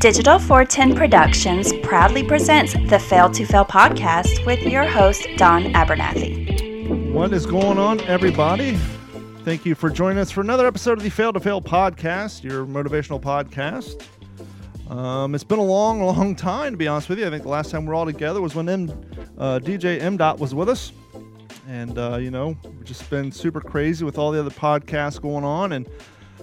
[0.00, 7.12] Digital 410 Productions proudly presents the Fail to Fail podcast with your host, Don Abernathy.
[7.12, 8.76] What is going on, everybody?
[9.44, 12.64] Thank you for joining us for another episode of the Fail to Fail podcast, your
[12.64, 14.02] motivational podcast.
[14.90, 17.26] Um, it's been a long, long time, to be honest with you.
[17.26, 18.88] I think the last time we are all together was when M,
[19.36, 20.16] uh, DJ M.
[20.16, 20.92] Dot was with us.
[21.68, 25.72] And, uh, you know, just been super crazy with all the other podcasts going on.
[25.72, 25.86] And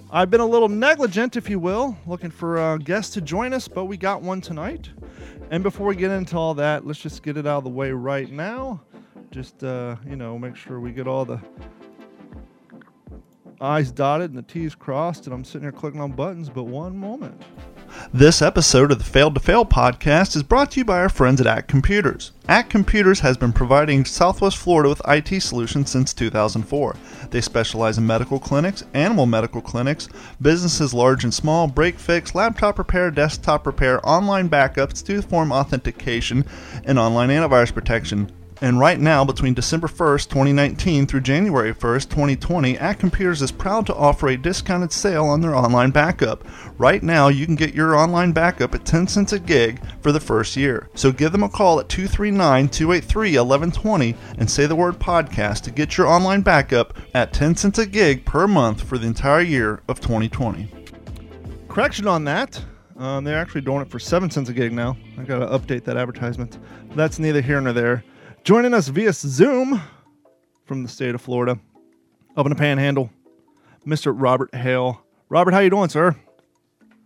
[0.10, 3.68] I've been a little negligent, if you will, looking for uh, guests to join us,
[3.68, 4.90] but we got one tonight.
[5.52, 7.92] And before we get into all that, let's just get it out of the way
[7.92, 8.82] right now.
[9.32, 11.42] Just, uh, you know, make sure we get all the
[13.60, 16.98] I's dotted and the T's crossed, and I'm sitting here clicking on buttons, but one
[16.98, 17.42] moment.
[18.14, 21.42] This episode of the Fail to Fail podcast is brought to you by our friends
[21.42, 22.32] at ACT Computers.
[22.48, 26.96] ACT Computers has been providing Southwest Florida with IT solutions since 2004.
[27.32, 30.08] They specialize in medical clinics, animal medical clinics,
[30.42, 36.46] businesses large and small, break fix, laptop repair, desktop repair, online backups, two form authentication,
[36.86, 38.32] and online antivirus protection.
[38.60, 43.86] And right now, between December 1st, 2019 through January 1st, 2020, ACT Computers is proud
[43.86, 46.44] to offer a discounted sale on their online backup.
[46.80, 50.20] Right now, you can get your online backup at 10 cents a gig for the
[50.20, 50.90] first year.
[50.96, 55.72] So give them a call at 239 283 1120 and say the word podcast to
[55.72, 59.84] get your online backup at 10 cents a gig per month for the entire year
[59.88, 60.68] of 2020.
[61.70, 62.64] Correction on that.
[62.98, 64.98] Um, they're actually doing it for 7 cents a gig now.
[65.20, 66.58] I got to update that advertisement.
[66.96, 68.04] That's neither here nor there.
[68.48, 69.82] Joining us via Zoom
[70.64, 71.60] from the state of Florida,
[72.38, 73.10] up in the Panhandle,
[73.86, 74.14] Mr.
[74.16, 75.02] Robert Hale.
[75.28, 76.16] Robert, how you doing, sir?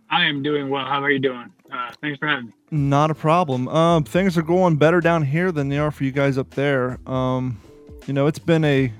[0.08, 0.84] I am doing well.
[0.84, 1.52] How are you doing?
[1.68, 2.52] Uh, thanks for having me.
[2.70, 3.66] Not a problem.
[3.66, 7.00] Um, things are going better down here than they are for you guys up there.
[7.10, 7.60] Um,
[8.06, 8.92] you know, it's been a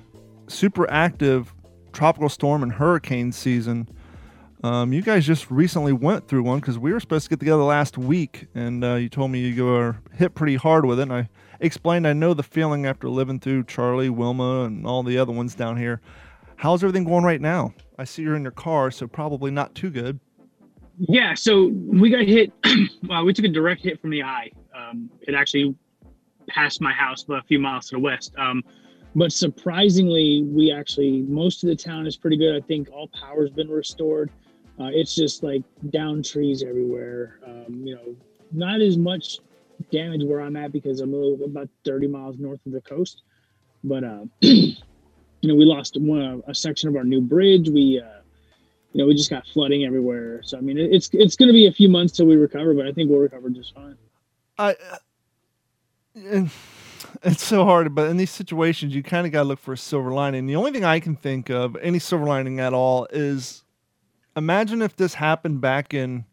[0.48, 1.54] super active
[1.92, 3.88] tropical storm and hurricane season.
[4.62, 7.64] Um, you guys just recently went through one because we were supposed to get together
[7.64, 11.04] last week, and uh, you told me you were hit pretty hard with it.
[11.04, 11.28] And I
[11.60, 15.56] explained I know the feeling after living through Charley, Wilma, and all the other ones
[15.56, 16.00] down here.
[16.56, 17.74] How's everything going right now?
[17.98, 20.20] I see you're in your car, so probably not too good.
[20.96, 22.52] Yeah, so we got hit.
[23.08, 24.52] well, we took a direct hit from the eye.
[24.76, 25.74] Um, it actually
[26.46, 28.32] passed my house, but a few miles to the west.
[28.38, 28.62] Um,
[29.16, 32.54] but surprisingly, we actually most of the town is pretty good.
[32.54, 34.30] I think all power's been restored.
[34.80, 37.38] Uh, it's just like down trees everywhere.
[37.46, 38.16] Um, you know,
[38.52, 39.38] not as much
[39.90, 43.22] damage where I'm at because I'm little, about 30 miles north of the coast.
[43.84, 44.76] But uh, you
[45.42, 47.68] know, we lost one a section of our new bridge.
[47.68, 48.20] We uh,
[48.92, 50.42] you know, we just got flooding everywhere.
[50.42, 52.86] So I mean, it's it's going to be a few months till we recover, but
[52.86, 53.96] I think we'll recover just fine.
[54.58, 54.76] I.
[56.14, 56.46] Uh,
[57.22, 59.78] it's so hard, but in these situations, you kind of got to look for a
[59.78, 60.46] silver lining.
[60.46, 63.64] The only thing I can think of, any silver lining at all, is
[64.36, 66.24] imagine if this happened back in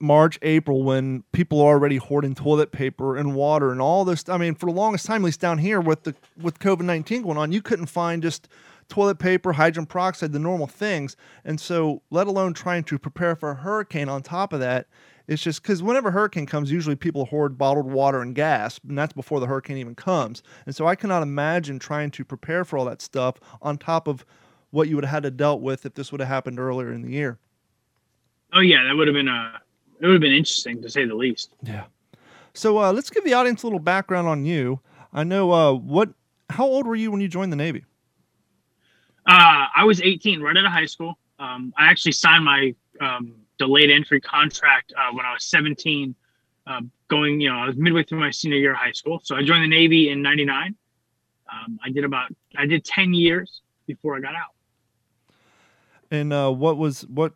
[0.00, 4.28] March, April, when people are already hoarding toilet paper and water and all this.
[4.28, 7.22] I mean, for the longest time, at least down here with the with COVID nineteen
[7.22, 8.48] going on, you couldn't find just
[8.88, 11.16] toilet paper, hydrogen peroxide, the normal things.
[11.44, 14.88] And so, let alone trying to prepare for a hurricane on top of that,
[15.26, 18.98] it's just because whenever a hurricane comes, usually people hoard bottled water and gas, and
[18.98, 20.42] that's before the hurricane even comes.
[20.66, 24.26] And so, I cannot imagine trying to prepare for all that stuff on top of
[24.74, 27.02] what you would have had to dealt with if this would have happened earlier in
[27.02, 27.38] the year.
[28.52, 29.60] Oh yeah, that would have been a
[30.00, 31.54] it would have been interesting to say the least.
[31.62, 31.84] Yeah.
[32.54, 34.80] So uh, let's give the audience a little background on you.
[35.12, 36.10] I know uh, what.
[36.50, 37.84] How old were you when you joined the Navy?
[39.26, 41.18] Uh, I was 18, right out of high school.
[41.38, 46.14] Um, I actually signed my um, delayed entry contract uh, when I was 17.
[46.66, 49.20] Uh, going, you know, I was midway through my senior year of high school.
[49.22, 50.74] So I joined the Navy in '99.
[51.52, 54.53] Um, I did about, I did 10 years before I got out.
[56.14, 57.34] And uh, what was what?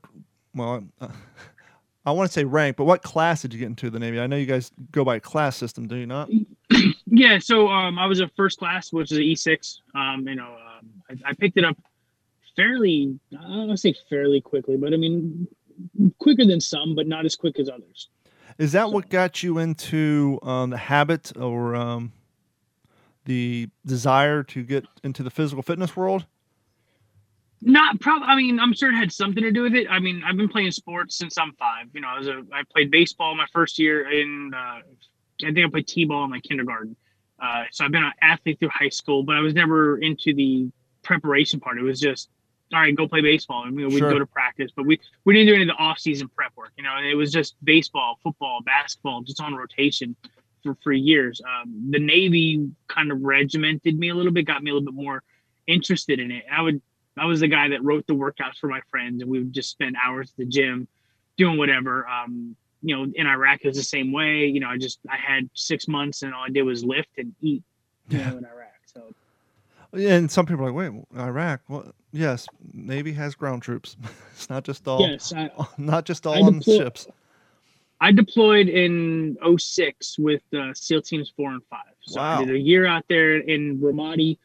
[0.54, 1.08] Well, uh,
[2.06, 4.18] I want to say rank, but what class did you get into the Navy?
[4.18, 6.30] I know you guys go by class system, do you not?
[7.06, 9.80] yeah, so um, I was a first class, which is an E6.
[9.94, 11.76] Um, you know, um, I, I, picked it up
[12.56, 15.46] fairly, I don't want to say fairly quickly, but I mean,
[16.18, 18.08] quicker than some, but not as quick as others.
[18.56, 22.12] Is that so, what got you into um, the habit or um,
[23.26, 26.24] the desire to get into the physical fitness world?
[27.60, 28.28] Not probably.
[28.28, 29.88] I mean, I'm sure it had something to do with it.
[29.90, 31.86] I mean, I've been playing sports since I'm five.
[31.92, 34.52] You know, I was a I played baseball my first year in.
[34.54, 34.80] Uh,
[35.44, 36.96] I think I played t-ball in my kindergarten.
[37.40, 40.70] Uh, so I've been an athlete through high school, but I was never into the
[41.02, 41.78] preparation part.
[41.78, 42.28] It was just
[42.72, 44.12] all right, go play baseball, and know, we'd sure.
[44.12, 46.72] go to practice, but we we didn't do any of the off-season prep work.
[46.76, 50.14] You know, it was just baseball, football, basketball, just on rotation
[50.62, 51.40] for for years.
[51.40, 54.94] Um, the Navy kind of regimented me a little bit, got me a little bit
[54.94, 55.22] more
[55.66, 56.44] interested in it.
[56.50, 56.82] I would
[57.18, 59.70] I was the guy that wrote the workouts for my friends, and we would just
[59.70, 60.86] spend hours at the gym
[61.36, 62.06] doing whatever.
[62.08, 64.46] Um, you know, in Iraq it was the same way.
[64.46, 67.34] You know, I just I had six months and all I did was lift and
[67.40, 67.62] eat.
[68.08, 68.30] You Yeah.
[68.30, 68.74] know, in Iraq.
[68.86, 69.12] So
[69.92, 71.60] And some people are like, wait, Iraq?
[71.68, 73.96] Well, yes, Navy has ground troops.
[74.32, 77.06] it's not just all, yes, I, not just all I on deploy- ships.
[78.00, 81.80] I deployed in 06 with uh, SEAL Teams 4 and 5.
[82.02, 82.40] So Wow.
[82.42, 84.38] I did a year out there in Ramadi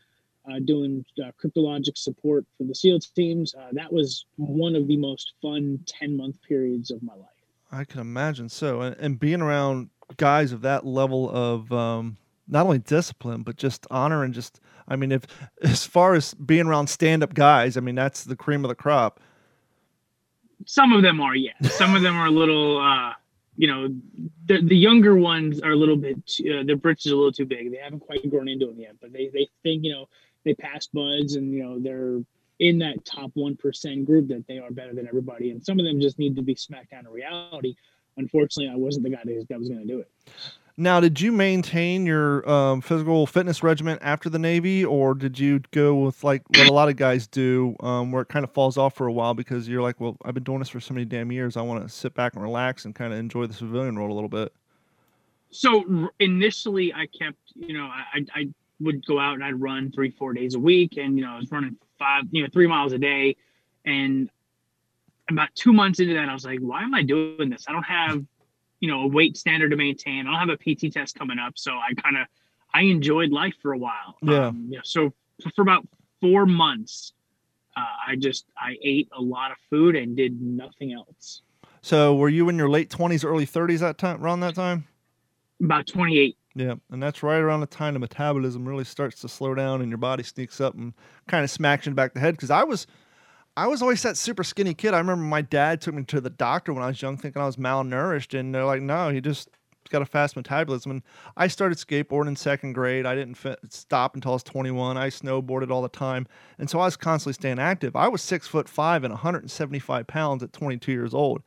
[0.50, 3.56] uh, doing uh, cryptologic support for the SEAL teams.
[3.56, 7.28] Uh, that was one of the most fun 10 month periods of my life.
[7.72, 12.18] I can imagine so, and, and being around guys of that level of um,
[12.48, 15.24] not only discipline but just honor and just, I mean, if
[15.64, 19.20] as far as being around stand-up guys, I mean that's the cream of the crop.
[20.66, 21.52] Some of them are, yeah.
[21.64, 23.14] Some of them are a little, uh,
[23.58, 23.88] you know,
[24.46, 27.46] the, the younger ones are a little bit, uh, their britches are a little too
[27.46, 27.72] big.
[27.72, 30.10] They haven't quite grown into them yet, but they, they think, you know,
[30.44, 32.20] they pass BUD/S and, you know, they're
[32.60, 35.52] in that top 1% group that they are better than everybody.
[35.52, 37.76] And some of them just need to be smacked down to reality.
[38.18, 40.10] Unfortunately, I wasn't the guy that, that was going to do it.
[40.76, 45.60] Now, did you maintain your um, physical fitness regimen after the Navy, or did you
[45.72, 48.76] go with like what a lot of guys do, um, where it kind of falls
[48.76, 51.06] off for a while because you're like, well, I've been doing this for so many
[51.06, 53.96] damn years, I want to sit back and relax and kind of enjoy the civilian
[53.96, 54.52] world a little bit.
[55.52, 59.60] So r- initially, I kept, you know, I, I I would go out and I'd
[59.60, 62.50] run three, four days a week, and you know, I was running five, you know,
[62.52, 63.36] three miles a day,
[63.86, 64.30] and
[65.30, 67.66] about two months into that, I was like, why am I doing this?
[67.68, 68.24] I don't have,
[68.80, 70.28] you know, a weight standard to maintain.
[70.28, 72.28] I don't have a PT test coming up, so I kind of,
[72.74, 74.18] I enjoyed life for a while.
[74.22, 74.48] Yeah.
[74.48, 75.14] Um, you know, so
[75.56, 75.88] for about
[76.20, 77.14] four months,
[77.76, 81.42] uh, I just I ate a lot of food and did nothing else.
[81.82, 84.88] So, were you in your late twenties, early thirties that time, around that time?
[85.62, 86.38] About 28.
[86.56, 89.90] Yeah, and that's right around the time the metabolism really starts to slow down and
[89.90, 90.94] your body sneaks up and
[91.28, 92.36] kind of smacks you back the head.
[92.36, 92.86] Because I was,
[93.58, 94.94] I was always that super skinny kid.
[94.94, 97.46] I remember my dad took me to the doctor when I was young, thinking I
[97.46, 99.50] was malnourished, and they're like, "No, he just
[99.90, 101.02] got a fast metabolism." And
[101.36, 103.08] I started skateboarding in second grade.
[103.08, 104.96] I didn't fit, stop until I was 21.
[104.96, 106.28] I snowboarded all the time,
[106.60, 107.96] and so I was constantly staying active.
[107.96, 111.42] I was six foot five and 175 pounds at 22 years old.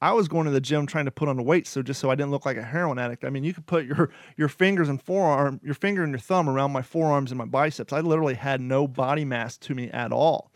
[0.00, 2.10] I was going to the gym trying to put on the weight so just so
[2.10, 3.24] I didn't look like a heroin addict.
[3.24, 6.48] I mean, you could put your your fingers and forearm, your finger and your thumb
[6.48, 7.92] around my forearms and my biceps.
[7.92, 10.52] I literally had no body mass to me at all.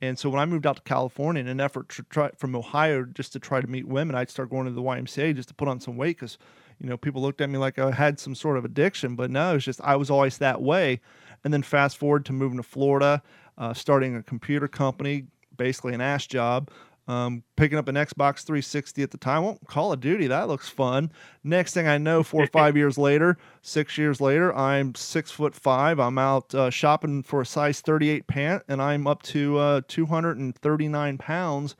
[0.00, 3.04] And so when I moved out to California in an effort to try from Ohio
[3.04, 5.68] just to try to meet women, I'd start going to the YMCA just to put
[5.68, 6.36] on some weight because,
[6.78, 9.16] you know, people looked at me like I had some sort of addiction.
[9.16, 11.00] But no, it's just I was always that way.
[11.44, 13.22] And then fast forward to moving to Florida,
[13.56, 16.70] uh, starting a computer company, basically an ass job,
[17.08, 19.44] um, picking up an Xbox 360 at the time.
[19.44, 21.12] Well, Call of Duty, that looks fun.
[21.44, 25.54] Next thing I know, four or five years later, six years later, I'm six foot
[25.54, 26.00] five.
[26.00, 31.18] I'm out uh, shopping for a size 38 pant, and I'm up to uh, 239
[31.18, 31.76] pounds.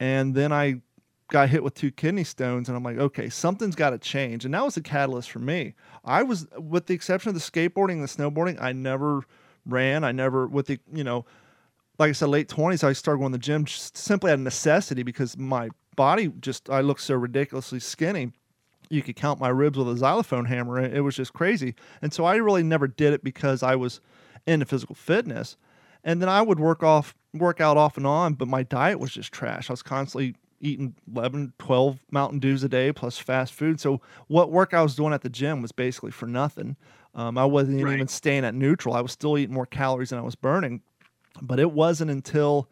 [0.00, 0.80] And then I
[1.30, 4.44] got hit with two kidney stones, and I'm like, okay, something's got to change.
[4.44, 5.74] And that was the catalyst for me.
[6.04, 9.24] I was, with the exception of the skateboarding and the snowboarding, I never
[9.66, 10.04] ran.
[10.04, 11.26] I never, with the, you know,
[11.98, 14.40] like I said, late 20s, I started going to the gym just simply out of
[14.40, 18.32] necessity because my body just, I looked so ridiculously skinny.
[18.90, 20.80] You could count my ribs with a xylophone hammer.
[20.80, 21.74] It was just crazy.
[22.00, 24.00] And so I really never did it because I was
[24.46, 25.56] into physical fitness.
[26.04, 29.10] And then I would work off, work out off and on, but my diet was
[29.12, 29.68] just trash.
[29.68, 33.80] I was constantly eating 11, 12 Mountain Dews a day plus fast food.
[33.80, 36.76] So what work I was doing at the gym was basically for nothing.
[37.14, 37.94] Um, I wasn't Right.
[37.94, 38.94] even staying at neutral.
[38.94, 40.82] I was still eating more calories than I was burning.
[41.42, 42.68] But it wasn't until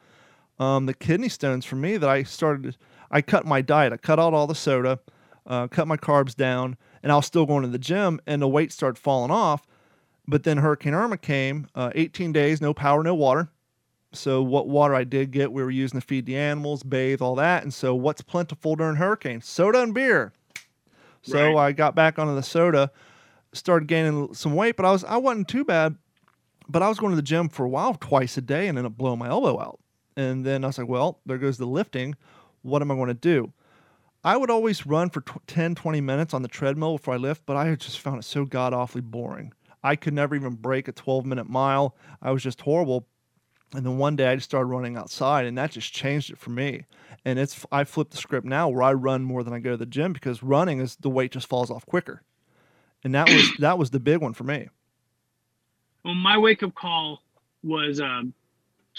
[0.58, 2.76] um, the kidney stones for me that I started.
[3.10, 3.92] I cut my diet.
[3.92, 4.98] I cut out all the soda,
[5.46, 8.48] uh, cut my carbs down, and I was still going to the gym, and the
[8.48, 9.66] weight started falling off.
[10.26, 11.68] But then Hurricane Irma came.
[11.74, 13.48] Uh, 18 days, no power, no water.
[14.12, 17.34] So what water I did get, we were using to feed the animals, bathe, all
[17.36, 17.62] that.
[17.62, 19.46] And so what's plentiful during hurricanes?
[19.46, 20.32] Soda and beer.
[21.22, 21.66] So Right.
[21.68, 22.90] I got back onto the soda,
[23.52, 25.96] started gaining some weight, but I was I wasn't too bad.
[26.68, 28.92] But I was going to the gym for a while, twice a day, and ended
[28.92, 29.80] up blowing my elbow out.
[30.16, 32.16] And then I was like, well, there goes the lifting.
[32.62, 33.52] What am I going to do?
[34.24, 37.46] I would always run for tw 10, 20 minutes on the treadmill before I lift,
[37.46, 39.52] but I just found it so god awfully boring.
[39.84, 41.94] I could never even break a 12 minute mile.
[42.20, 43.06] I was just horrible.
[43.72, 46.50] And then one day I just started running outside, and that just changed it for
[46.50, 46.86] me.
[47.24, 49.76] And it's I flipped the script now where I run more than I go to
[49.76, 52.22] the gym because running is the weight just falls off quicker.
[53.04, 54.68] And that was that was the big one for me.
[56.06, 57.24] Well, my wake up call
[57.64, 58.32] was um,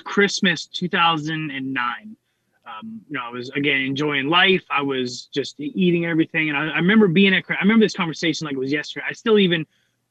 [0.04, 2.18] Christmas 2009.
[2.66, 4.66] Um, you know, I was again enjoying life.
[4.70, 7.46] I was just eating everything, and I, I remember being at.
[7.50, 9.06] I remember this conversation like it was yesterday.
[9.10, 9.66] I still even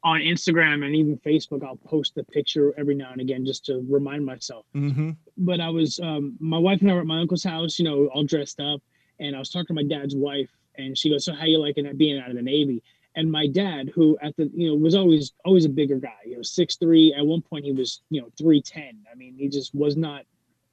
[0.05, 3.85] on Instagram and even Facebook, I'll post the picture every now and again just to
[3.91, 4.65] remind myself.
[4.75, 5.11] Mm-hmm.
[5.37, 8.07] But I was, um, my wife and I were at my uncle's house, you know,
[8.15, 8.81] all dressed up,
[9.19, 11.85] And I was talking to my dad's wife, and she goes, "So how you liking
[11.85, 12.83] that being out of the Navy?"
[13.17, 16.37] And my dad, who at the you know was always always a bigger guy, you
[16.37, 17.15] know, six three.
[17.15, 18.99] At one point, he was you know three ten.
[19.11, 20.25] I mean, he just was not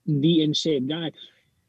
[0.05, 1.11] the in shape guy.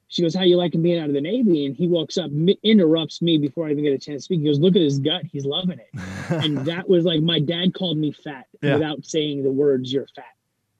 [0.09, 2.31] She goes, "How you liking being out of the Navy?" And he walks up,
[2.65, 4.41] interrupts me before I even get a chance to speak.
[4.41, 5.91] He goes, "Look at his gut; he's loving it."
[6.31, 8.75] and that was like my dad called me fat Yeah.
[8.75, 10.25] without saying the words "you're fat."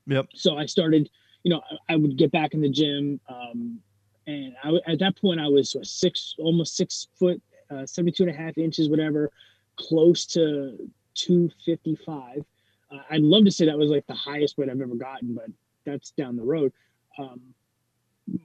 [0.09, 0.27] Yep.
[0.35, 1.09] So I started,
[1.45, 3.79] you know, I would get back in the gym, um,
[4.27, 8.37] and I, at that point I was six, almost six foot, uh, 72 and a
[8.37, 9.31] half inches, whatever,
[9.77, 12.45] close to 255.
[12.91, 15.47] Uh, I'd love to say that was like the highest weight I've ever gotten, but
[15.85, 16.73] that's down the road.
[17.19, 17.41] Um,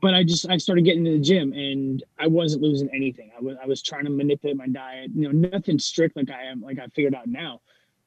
[0.02, 3.32] but I just I started getting to the gym and I wasn't losing anything.
[3.38, 6.44] I was I was trying to manipulate my diet, you know, nothing strict like I
[6.44, 7.62] am like I figured out now.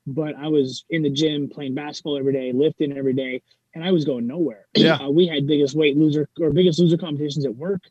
[0.07, 3.41] But I was in the gym playing basketball every day, lifting every day,
[3.75, 4.67] and I was going nowhere.
[4.77, 4.97] Yeah.
[4.97, 7.83] Uh, we had biggest weight loser or biggest loser competitions at work,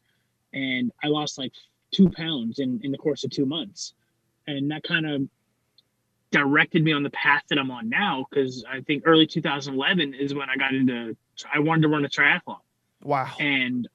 [0.53, 1.53] and I lost like
[1.91, 3.93] two pounds in in the course of two months,
[4.47, 5.21] and that kind of
[6.31, 8.25] directed me on the path that I'm on now.
[8.29, 11.15] Because I think early 2011 is when I got into
[11.51, 12.59] I wanted to run a triathlon
[13.03, 13.33] Wow.
[13.39, 13.87] and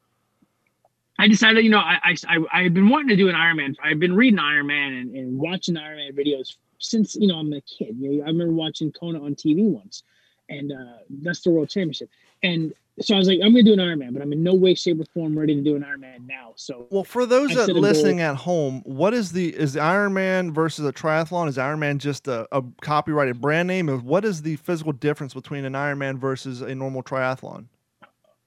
[1.19, 1.99] I decided, you know, I,
[2.29, 3.75] I, I, had been wanting to do an Ironman.
[3.83, 7.97] I've been reading Ironman and, and watching Ironman videos since, you know, I'm a kid.
[7.99, 10.03] You know, I remember watching Kona on TV once,
[10.51, 12.11] and uh, that's the World Championship.
[12.43, 14.55] And so I was like, I'm going to do an Ironman, but I'm in no
[14.55, 16.53] way, shape, or form ready to do an Ironman now.
[16.57, 20.53] So Well, for those that listening goal- at home, what is the is the Ironman
[20.53, 21.49] versus a triathlon?
[21.49, 23.89] Is Ironman just a, a copyrighted brand name?
[23.89, 27.67] Of What is the physical difference between an Ironman versus a normal triathlon?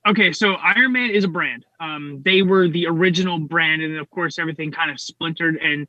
[0.07, 1.65] Okay, so Ironman is a brand.
[1.79, 5.57] Um, they were the original brand, and of course, everything kind of splintered.
[5.57, 5.87] And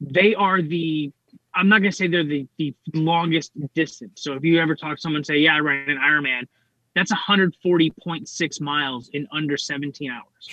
[0.00, 1.12] they are the
[1.54, 4.22] I'm not gonna say they're the the longest distance.
[4.22, 6.46] So if you ever talk to someone say, "Yeah, I ran an Ironman,"
[6.94, 10.48] that's 140.6 miles in under 17 hours.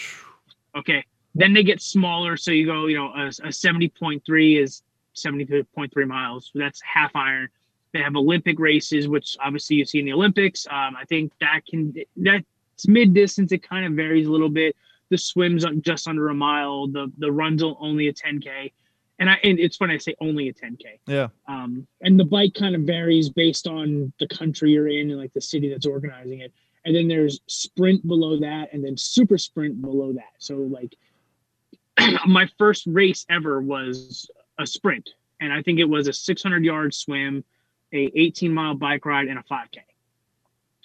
[0.77, 1.03] Okay,
[1.35, 2.37] then they get smaller.
[2.37, 4.83] So you go, you know, a, a 70.3 is
[5.15, 6.51] 72.3 miles.
[6.55, 7.49] That's half iron.
[7.93, 10.67] They have Olympic races, which obviously you see in the Olympics.
[10.69, 12.43] Um, I think that can that
[12.75, 13.51] it's mid distance.
[13.51, 14.75] It kind of varies a little bit.
[15.09, 16.87] The swims are just under a mile.
[16.87, 18.71] The the runs are only a 10k,
[19.19, 20.99] and I and it's funny I say only a 10k.
[21.05, 21.27] Yeah.
[21.47, 25.33] Um, and the bike kind of varies based on the country you're in and like
[25.33, 26.53] the city that's organizing it.
[26.85, 30.31] And then there's sprint below that, and then super sprint below that.
[30.39, 30.95] So like
[32.25, 35.09] my first race ever was a sprint,
[35.41, 37.43] and I think it was a 600 yard swim,
[37.93, 39.79] a 18 mile bike ride, and a 5k.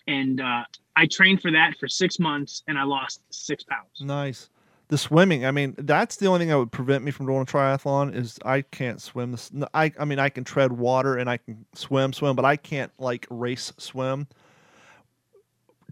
[0.06, 0.64] And uh,
[0.96, 4.00] I trained for that for six months, and I lost six pounds.
[4.00, 4.50] Nice.
[4.88, 7.44] The swimming, I mean, that's the only thing that would prevent me from doing a
[7.46, 9.30] triathlon is I can't swim.
[9.30, 12.56] This, I, I mean, I can tread water and I can swim, swim, but I
[12.56, 14.26] can't like race swim.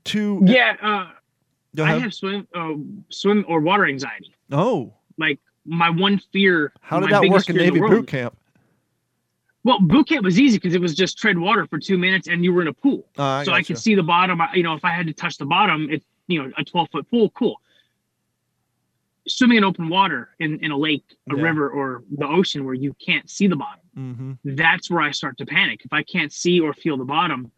[0.05, 2.75] To Yeah, uh, I have swim, uh,
[3.09, 4.35] swim or water anxiety.
[4.51, 6.73] oh, Like my one fear.
[6.81, 8.37] how did my that work in Navy world- boot camp?
[9.65, 12.45] Well, boot camp was easy because it was just tread water for two minutes and
[12.45, 13.07] you were in a pool.
[13.17, 14.41] Uh, I so I could see the bottom.
[14.55, 17.09] You know, if I had to touch the bottom, it's you know a 12 foot
[17.09, 17.61] pool, cool.
[19.29, 21.43] Swimming in open water in, in a lake, a Yeah.
[21.43, 24.33] river, or the ocean where you can't see the bottom, Mm-hmm.
[24.57, 25.83] that's where I start to panic.
[25.85, 27.53] If I can't see or feel the bottom,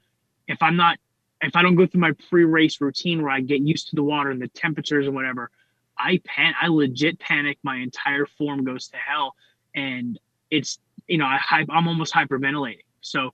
[0.49, 0.99] if I'm not,
[1.41, 4.31] if I don't go through my pre-race routine where I get used to the water
[4.31, 5.51] and the temperatures and whatever,
[5.97, 7.59] I pan, I legit panic.
[7.63, 9.35] My entire form goes to hell,
[9.77, 10.19] and
[10.51, 11.41] it's you know I,
[11.71, 12.83] I'm almost hyperventilating.
[13.01, 13.33] So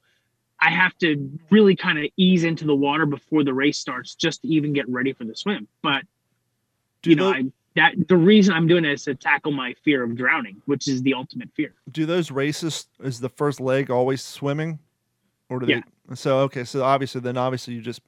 [0.61, 4.43] I have to really kind of ease into the water before the race starts just
[4.43, 5.67] to even get ready for the swim.
[5.83, 6.03] But
[7.03, 7.45] Do you know, tho- I
[7.77, 11.03] that the reason I'm doing it is to tackle my fear of drowning, which is
[11.03, 11.75] the ultimate fear.
[11.91, 14.79] do those races is the first leg always swimming,
[15.49, 15.81] or do Yeah.
[16.09, 16.15] they?
[16.17, 18.01] So okay, so obviously then obviously you just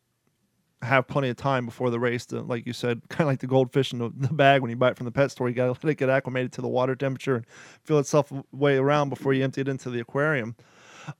[0.83, 3.47] have plenty of time before the race to, like you said, kind of like the
[3.47, 5.49] goldfish in the, the bag when you buy it from the pet store.
[5.49, 7.47] You got to let it get acclimated to the water temperature and
[7.85, 10.57] feel itself way around before you empty it into the aquarium.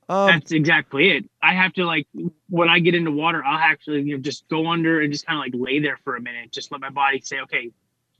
[0.09, 1.29] Um, That's exactly it.
[1.41, 2.07] I have to like
[2.49, 5.37] when I get into water, I'll actually you know just go under and just kind
[5.37, 7.69] of like lay there for a minute, just let my body say, okay,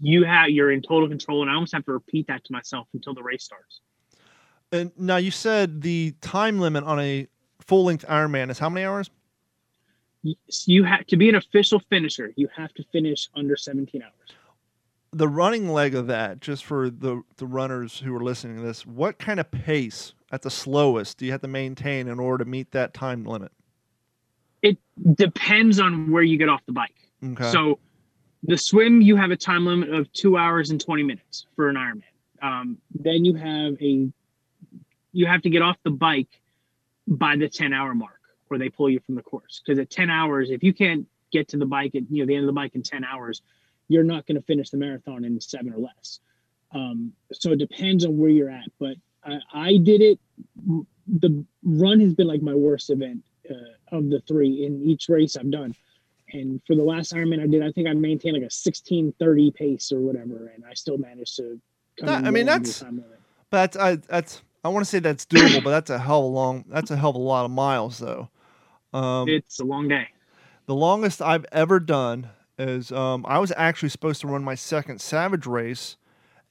[0.03, 2.87] you have you're in total control, and I almost have to repeat that to myself
[2.93, 3.79] until the race starts.
[4.71, 7.27] and now you said the time limit on a
[7.59, 9.09] full length Ironman is how many hours?
[10.23, 12.33] You- You have to be an official finisher.
[12.35, 14.11] You have to finish under 17 hours.
[15.15, 18.83] the running leg of that, just for the the runners who are listening to this,
[18.85, 22.49] what kind of pace at the slowest do you have to maintain in order to
[22.49, 23.51] meet that time limit?
[24.63, 24.77] It
[25.13, 26.95] depends on where you get off the bike.
[27.23, 27.51] Okay.
[27.51, 27.77] So
[28.43, 31.75] the swim, you have a time limit of two hours and 20 minutes for an
[31.75, 32.03] Ironman.
[32.41, 34.09] Um, then you have a,
[35.13, 36.27] you have to get off the bike
[37.07, 38.19] by the 10 hour mark
[38.49, 39.61] or they pull you from the course.
[39.65, 42.35] Because at 10 hours, if you can't get to the bike at, you know, the
[42.35, 43.41] end of the bike in 10 hours,
[43.87, 46.19] you're not going to finish the marathon in seven or less.
[46.71, 48.69] Um, so it depends on where you're at.
[48.79, 50.19] But I, I did it.
[51.07, 55.35] The run has been like my worst event uh, of the three in each race
[55.35, 55.75] I've done.
[56.33, 59.91] And for the last Ironman I did, I think I maintained like a 1630 pace
[59.91, 61.59] or whatever, and I still managed to.
[61.99, 62.83] That, I mean, that's
[63.51, 66.27] but I that's I want to say that's doable, but that's a hell of a
[66.27, 68.29] long that's a hell of a lot of miles though.
[68.93, 70.07] Um, it's a long day.
[70.65, 75.01] The longest I've ever done is um, I was actually supposed to run my second
[75.01, 75.97] Savage race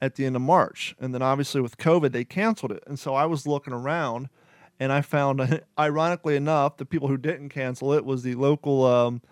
[0.00, 3.14] at the end of March, and then obviously with COVID they canceled it, and so
[3.14, 4.28] I was looking around,
[4.78, 9.22] and I found, ironically enough, the people who didn't cancel it was the local um,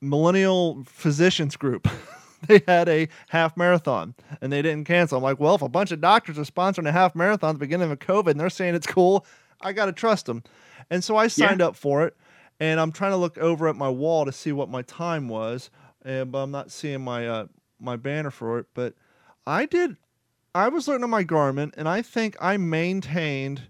[0.00, 1.88] Millennium physicians group.
[2.46, 5.18] they had a half marathon and they didn't cancel.
[5.18, 7.58] I'm like, well, if a bunch of doctors are sponsoring a half marathon at the
[7.58, 9.26] beginning of COVID and they're saying it's cool,
[9.60, 10.42] I got to trust them.
[10.90, 11.66] And so I signed yeah.
[11.66, 12.16] up for it
[12.60, 15.70] and I'm trying to look over at my wall to see what my time was,
[16.04, 17.46] and but I'm not seeing my uh,
[17.78, 18.66] my banner for it.
[18.74, 18.94] But
[19.46, 19.96] I did.
[20.54, 23.62] I was looking at my Garmin, and I think I maintained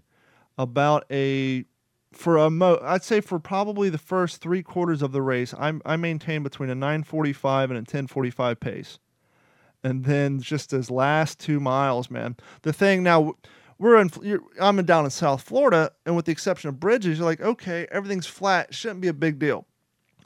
[0.57, 1.65] about a
[2.11, 5.81] for a mo I'd say for probably the first three quarters of the race, I'm
[5.85, 8.99] I maintained between a 9:45 and a 10:45 pace,
[9.83, 12.35] and then just as last two miles, man.
[12.61, 13.35] The thing now,
[13.77, 14.09] we're in.
[14.59, 18.27] I'm down in South Florida, and with the exception of bridges, you're like, okay, everything's
[18.27, 19.65] flat, shouldn't be a big deal.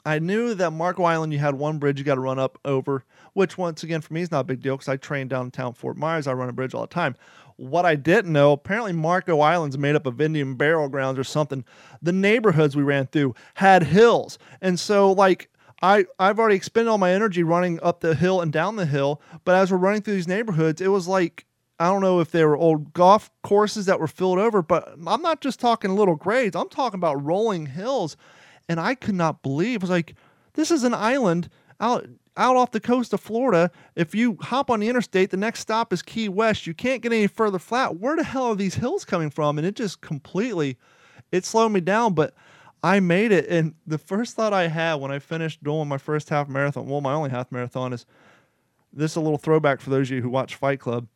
[0.04, 3.04] I knew that Marco Island, you had one bridge you got to run up over,
[3.34, 5.96] which once again for me is not a big deal because I train downtown Fort
[5.96, 6.26] Myers.
[6.26, 7.16] I run a bridge all the time.
[7.56, 11.64] What I didn't know, apparently Marco Island's made up of Indian burial grounds or something.
[12.00, 14.38] The neighborhoods we ran through had hills.
[14.60, 15.48] And so like
[15.82, 19.20] I, I've already expended all my energy running up the hill and down the hill,
[19.44, 21.44] but as we're running through these neighborhoods, it was like
[21.82, 25.20] I don't know if they were old golf courses that were filled over, but I'm
[25.20, 26.54] not just talking little grades.
[26.54, 28.16] I'm talking about rolling hills.
[28.68, 30.14] And I could not believe it was like,
[30.54, 31.48] this is an island
[31.80, 33.70] out out off the coast of Florida.
[33.94, 36.66] If you hop on the interstate, the next stop is Key West.
[36.66, 37.96] You can't get any further flat.
[37.96, 39.58] Where the hell are these hills coming from?
[39.58, 40.78] And it just completely
[41.30, 42.34] it slowed me down, but
[42.82, 43.46] I made it.
[43.48, 47.00] And the first thought I had when I finished doing my first half marathon, well,
[47.00, 48.06] my only half marathon is
[48.92, 51.08] this is a little throwback for those of you who watch Fight Club.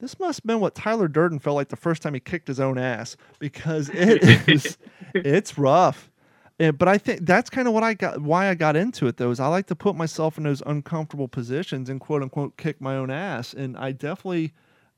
[0.00, 2.60] This must have been what Tyler Durden felt like the first time he kicked his
[2.60, 4.78] own ass because it is
[5.14, 6.10] it's rough.
[6.58, 8.20] And, but I think that's kind of what I got.
[8.20, 11.28] Why I got into it though is I like to put myself in those uncomfortable
[11.28, 13.54] positions and quote unquote kick my own ass.
[13.54, 14.52] And I definitely,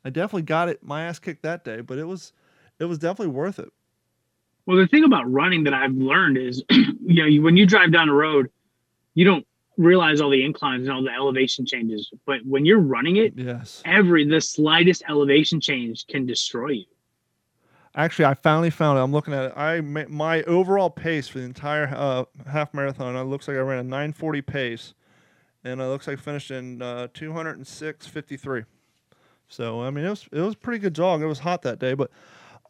[0.05, 1.81] I definitely got it my ass kicked that day.
[1.81, 2.33] But it was,
[2.79, 3.71] it was definitely worth it.
[4.67, 8.09] Well, the thing about running that I've learned is, you know, when you drive down
[8.09, 8.51] the road,
[9.15, 9.47] you don't
[9.79, 12.11] realize all the inclines and all the elevation changes.
[12.27, 16.85] But when you're running it, yes, every the slightest elevation change can destroy you.
[17.97, 19.03] Actually, I finally found it.
[19.03, 19.53] I'm looking at it.
[19.57, 23.17] I my overall pace for the entire uh, half marathon.
[23.17, 24.93] It looks like I ran a 940 pace,
[25.65, 28.67] and it looks like I finished in uh, 206.53.
[29.49, 31.23] So I mean, it was it was a pretty good jog.
[31.23, 32.11] It was hot that day, but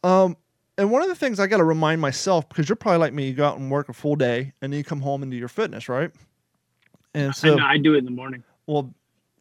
[0.04, 0.36] um,
[0.78, 3.26] and one of the things I got to remind myself because you're probably like me,
[3.26, 5.36] you go out and work a full day, and then you come home and do
[5.36, 6.12] your fitness, right?
[7.14, 8.44] And so I, I do it in the morning.
[8.66, 8.94] Well,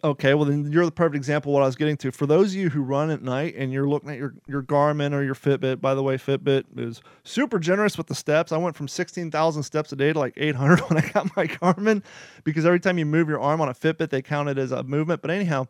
[0.06, 2.12] Okay, well then you're the perfect example what I was getting to.
[2.12, 5.14] For those of you who run at night and you're looking at your your Garmin
[5.14, 8.52] or your Fitbit, by the way, Fitbit is super generous with the steps.
[8.52, 12.04] I went from 16,000 steps a day to like 800 when I got my Garmin
[12.44, 14.84] because every time you move your arm on a Fitbit, they count it as a
[14.84, 15.24] movement.
[15.24, 15.66] But anyhow,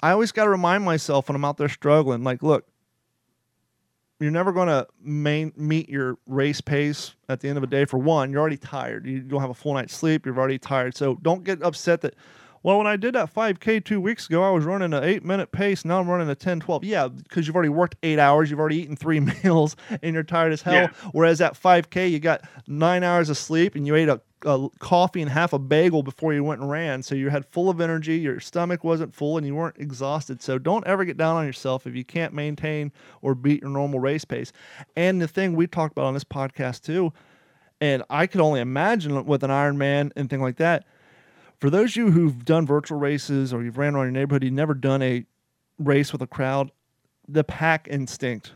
[0.00, 2.64] I always got to remind myself when I'm out there struggling, like, look,
[4.20, 7.84] you're never going to meet your race pace at the end of a day.
[7.84, 9.04] For one, you're already tired.
[9.04, 10.24] You don't have a full night's sleep.
[10.24, 10.96] You're already tired.
[10.96, 12.14] So don't get upset that
[12.66, 15.52] well, when I did that 5K two weeks ago, I was running an eight minute
[15.52, 15.84] pace.
[15.84, 16.82] Now I'm running a 10, 12.
[16.82, 20.52] Yeah, because you've already worked eight hours, you've already eaten three meals, and you're tired
[20.52, 20.74] as hell.
[20.74, 20.88] Yeah.
[21.12, 25.22] Whereas at 5K, you got nine hours of sleep and you ate a, a, coffee
[25.22, 27.04] and half a bagel before you went and ran.
[27.04, 30.42] So you had full of energy, your stomach wasn't full, and you weren't exhausted.
[30.42, 32.90] So don't ever get down on yourself if you can't maintain
[33.22, 34.52] or beat your normal race pace.
[34.96, 37.12] And the thing we talked about on this podcast too,
[37.80, 40.84] and I could only imagine with an Ironman and thing like that
[41.58, 44.52] for those of you who've done virtual races or you've ran around your neighborhood, you've
[44.52, 45.24] never done a
[45.78, 46.70] race with a crowd,
[47.28, 48.52] the pack instinct.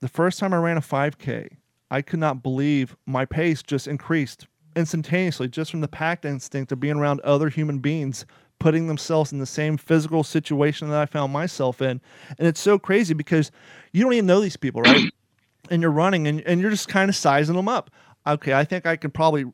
[0.00, 1.56] The first time I ran a 5K,
[1.90, 4.46] I could not believe my pace just increased
[4.76, 8.24] instantaneously just from the pack instinct of being around other human beings
[8.58, 12.00] putting themselves in the same physical situation that I found myself in.
[12.38, 13.50] And it's so crazy because
[13.92, 15.12] you don't even know these people, right?
[15.70, 17.90] and you're running and, and you're just kind of sizing them up.
[18.26, 19.44] Okay, I think I could probably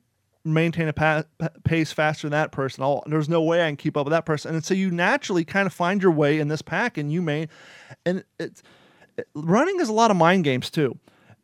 [0.45, 1.25] maintain a pa-
[1.65, 2.83] pace faster than that person.
[2.83, 4.55] I'll, there's no way I can keep up with that person.
[4.55, 7.49] And so you naturally kind of find your way in this pack, and you may,
[8.05, 8.63] and it's
[9.17, 10.99] it, running is a lot of mind games too.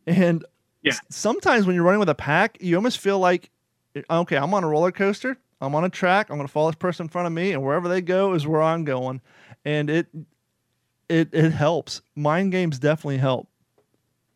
[0.05, 0.45] And
[0.83, 0.93] yeah.
[1.09, 3.49] sometimes when you're running with a pack, you almost feel like,
[4.09, 5.37] okay, I'm on a roller coaster.
[5.59, 6.29] I'm on a track.
[6.29, 8.47] I'm going to follow this person in front of me, and wherever they go is
[8.47, 9.21] where I'm going.
[9.63, 10.07] And it,
[11.07, 12.01] it it helps.
[12.15, 13.47] Mind games definitely help.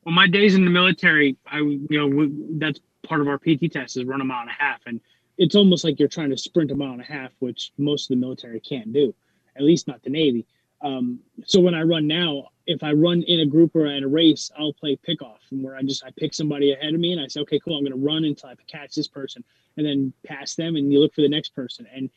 [0.04, 3.98] Well, my days in the military, I you know that's part of our PT test
[3.98, 5.00] is run a mile and a half, and
[5.38, 8.16] it's almost like you're trying to sprint a mile and a half, which most of
[8.16, 9.14] the military can't do,
[9.56, 10.46] at least not the Navy.
[10.82, 14.08] Um, so when I run now, if I run in a group or at a
[14.08, 17.12] race, I'll play pick off, from where I just I pick somebody ahead of me
[17.12, 19.44] and I say, okay, cool, I'm going to run until I catch this person,
[19.78, 22.10] and then pass them, and you look for the next person, and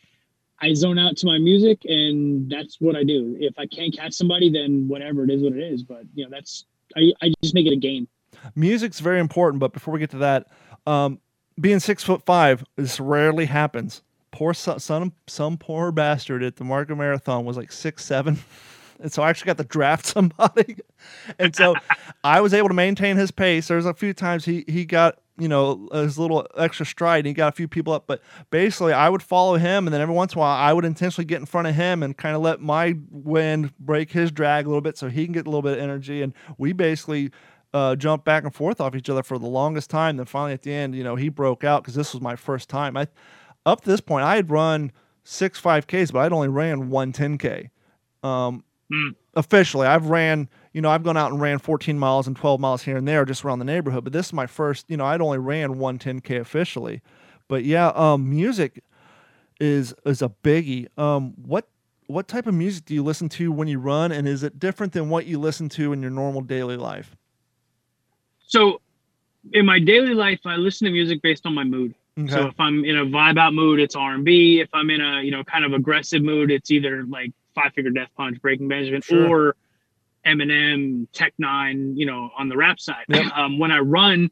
[0.60, 3.36] I zone out to my music, and that's what I do.
[3.38, 5.82] If I can't catch somebody, then whatever it is, what it is.
[5.82, 6.64] But you know, that's
[6.96, 8.08] I, I just make it a game.
[8.54, 10.48] Music's very important, but before we get to that,
[10.88, 11.20] um,
[11.60, 14.02] being six foot five, this rarely happens.
[14.30, 18.38] Poor son, some some poor bastard at the Marco Marathon was like six seven,
[19.00, 20.76] and so I actually got to draft somebody,
[21.38, 21.74] and so
[22.24, 23.68] I was able to maintain his pace.
[23.68, 27.32] There's a few times he he got you know his little extra stride and he
[27.32, 28.20] got a few people up but
[28.50, 31.24] basically i would follow him and then every once in a while i would intentionally
[31.24, 34.68] get in front of him and kind of let my wind break his drag a
[34.68, 37.30] little bit so he can get a little bit of energy and we basically
[37.74, 40.16] uh, jumped back and forth off each other for the longest time.
[40.16, 42.68] Then finally at the end you know he broke out because this was my first
[42.68, 42.96] time.
[42.96, 43.08] I
[43.66, 44.90] up to this point i had run
[45.24, 47.68] six 5ks but i'd only ran one 10k
[48.22, 49.14] um, Mm.
[49.34, 52.82] officially i've ran you know i've gone out and ran 14 miles and 12 miles
[52.82, 55.20] here and there just around the neighborhood but this is my first you know i'd
[55.20, 57.02] only ran one 10k officially.
[57.48, 58.82] But yeah um music
[59.60, 60.86] is is a biggie.
[60.98, 61.68] Um what
[62.06, 64.94] what type of music do you listen to when you run and is it different
[64.94, 67.14] than what you listen to in your normal daily life
[68.48, 68.80] So,
[69.52, 71.94] in my daily life, I listen to music based on my mood.
[72.18, 74.60] okay So if I'm in a vibe out mood, it's R and B.
[74.60, 77.90] If I'm in a you know kind of aggressive mood, it's either like Five Finger
[77.90, 79.28] Death Punch, Breaking Benjamin, Sure.
[79.28, 79.56] or
[80.26, 81.96] Eminem, Tech N9ne.
[81.96, 83.04] You know, on the rap side.
[83.08, 83.32] Yep.
[83.36, 84.30] Um, when I run,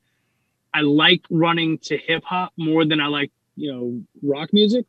[0.74, 4.84] I like running to hip hop more than I like you know rock music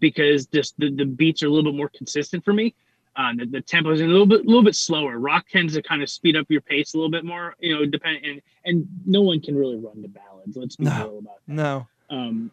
[0.00, 2.74] because just the, the beats are a little bit more consistent for me.
[3.16, 5.18] Uh, the, the tempo is a little bit, little bit slower.
[5.18, 7.84] Rock tends to kind of speed up your pace a little bit more, you know,
[7.86, 10.56] depend and and no one can really run to ballads.
[10.56, 10.96] Let's be No.
[11.04, 12.50] real about that no um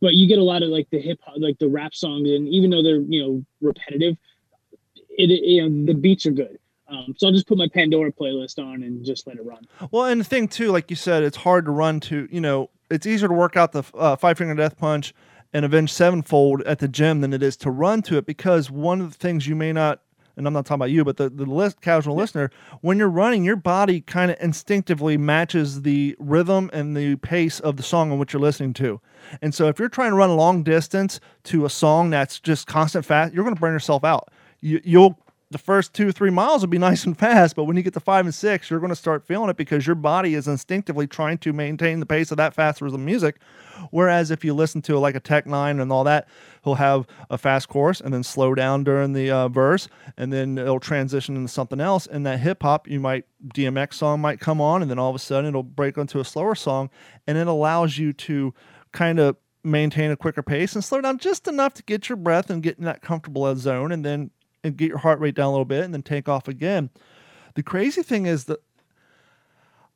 [0.00, 2.48] but you get a lot of like the hip hop like the rap songs and
[2.48, 4.16] even though they're you know repetitive
[5.16, 8.10] it, it you know the beats are good um so i'll just put my pandora
[8.12, 11.22] playlist on and just let it run Well, and the thing too, like you said,
[11.22, 12.28] it's hard to run to.
[12.30, 15.14] You know, it's easier to work out the uh, Five Finger Death Punch
[15.52, 19.00] and Avenged Sevenfold at the gym than it is to run to it because one
[19.00, 20.00] of the things you may not,
[20.36, 23.44] and I'm not talking about you, but the the list, casual listener, when you're running,
[23.44, 28.18] your body kind of instinctively matches the rhythm and the pace of the song on
[28.18, 29.00] which you're listening to.
[29.42, 32.66] And so, if you're trying to run a long distance to a song that's just
[32.66, 34.30] constant fast, you're going to burn yourself out.
[34.60, 35.18] You, you'll
[35.50, 38.00] the first two three miles will be nice and fast but when you get to
[38.00, 41.38] five and six you're going to start feeling it because your body is instinctively trying
[41.38, 43.36] to maintain the pace of that fast rhythm music.
[43.90, 46.28] Whereas if you listen to like a Tech N9ne and all that
[46.64, 50.58] he'll have a fast course and then slow down during the uh, verse and then
[50.58, 54.60] it'll transition into something else and that hip hop you might dmx song might come
[54.60, 56.90] on and then all of a sudden it'll break into a slower song
[57.26, 58.52] and it allows you to
[58.92, 62.50] kind of maintain a quicker pace and slow down just enough to get your breath
[62.50, 64.30] and get in that comfortable zone and then
[64.64, 66.90] and get your heart rate down a little bit and then take off again.
[67.54, 68.60] The crazy thing is that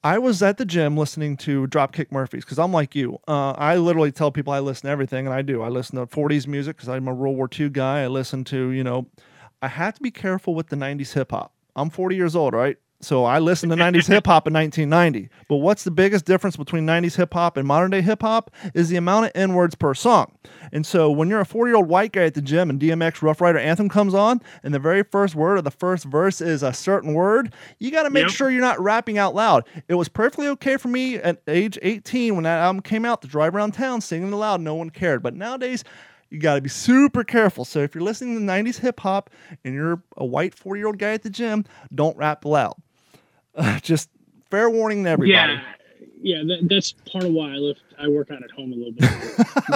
[0.05, 3.18] I was at the gym listening to Dropkick Murphys because I'm like you.
[3.29, 5.62] Uh, I literally tell people I listen to everything, and I do.
[5.62, 8.03] I listen to 40s music because I'm a World War II guy.
[8.03, 9.07] I listen to, you know,
[9.61, 11.53] I have to be careful with the 90s hip hop.
[11.77, 12.79] I'm 40 years old, right?
[13.03, 15.29] So I listened to 90s hip hop in 1990.
[15.49, 18.88] But what's the biggest difference between 90s hip hop and modern day hip hop is
[18.91, 20.31] the amount of N words per song.
[20.71, 23.21] And so when you're a 40 year old white guy at the gym and DMX
[23.21, 26.62] Rough Rider Anthem comes on, and the very first word of the first verse is
[26.62, 28.31] a certain word, you got to make Yep.
[28.31, 29.65] sure you're not rapping out loud.
[29.88, 33.29] It was perfectly okay for me at age 18 when that album came out to
[33.29, 34.61] drive around town singing it loud.
[34.61, 35.25] No one cared.
[35.25, 35.83] But nowadays,
[36.31, 37.65] you got to be super careful.
[37.65, 39.29] So if you're listening to 90s hip hop
[39.65, 42.75] and you're a white 40 year old guy at the gym, don't rap loud.
[43.83, 44.11] just
[44.51, 45.33] fair warning to everybody.
[45.53, 45.62] yeah
[46.25, 48.93] yeah that, that's part of why i lift i work out at home a little
[48.93, 49.11] bit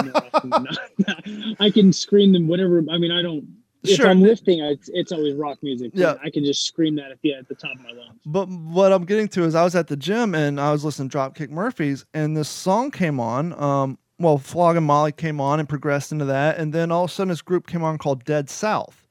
[0.05, 1.55] more often than not.
[1.59, 3.45] i can scream them whatever i mean i don't
[3.83, 4.07] if Sure.
[4.07, 6.15] i'm lifting it's, it's always rock music Yeah.
[6.23, 8.91] i can just scream that at the at the top of my lungs But what
[8.91, 11.49] I'm getting to is I was at the gym and I was listening to Dropkick
[11.49, 13.53] Murphys and this song came on.
[13.61, 16.57] Um, well, Flogging Molly came on and progressed into that.
[16.57, 19.06] And then all of a sudden this group came on called Dead South.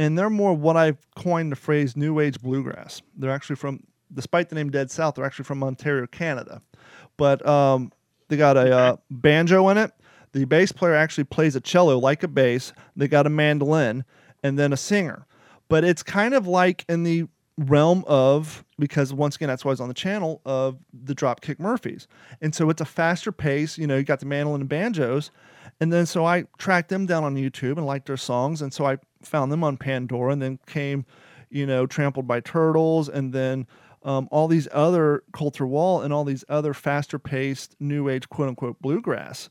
[0.00, 3.02] And they're more what I've coined the phrase New Age Bluegrass.
[3.18, 6.62] They're actually from, despite the name Dead South, they're actually from Ontario, Canada.
[7.18, 7.92] But um,
[8.28, 9.92] they got a uh, banjo in it.
[10.32, 12.72] The bass player actually plays a cello like a bass.
[12.96, 14.06] They got a mandolin
[14.42, 15.26] and then a singer.
[15.68, 17.26] But it's kind of like in the
[17.60, 21.58] realm of because once again that's why I was on the channel of the Dropkick
[21.58, 22.08] Murphys,
[22.40, 23.78] and so it's a faster pace.
[23.78, 25.30] You know, you got the mandolin and banjos,
[25.80, 28.86] and then so I tracked them down on YouTube and liked their songs, and so
[28.86, 31.04] I found them on Pandora, and then came,
[31.50, 33.66] you know, Trampled by Turtles, and then
[34.02, 38.48] um, all these other Colter Wall and all these other faster paced new age quote
[38.48, 39.50] unquote bluegrass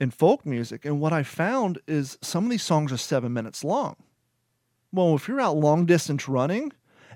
[0.00, 0.84] and folk music.
[0.84, 3.96] And what I found is some of these songs are seven minutes long.
[4.92, 6.72] Well, if you're out long distance running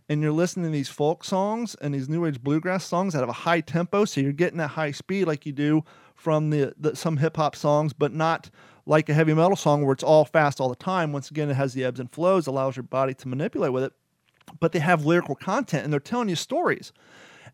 [0.09, 3.29] and you're listening to these folk songs and these new age bluegrass songs that have
[3.29, 6.97] a high tempo, so you're getting that high speed like you do from the, the
[6.97, 8.51] some hip hop songs, but not
[8.87, 11.13] like a heavy metal song where it's all fast all the time.
[11.13, 13.93] Once again, it has the ebbs and flows, allows your body to manipulate with it
[14.61, 16.93] but they have lyrical content and they're telling you stories.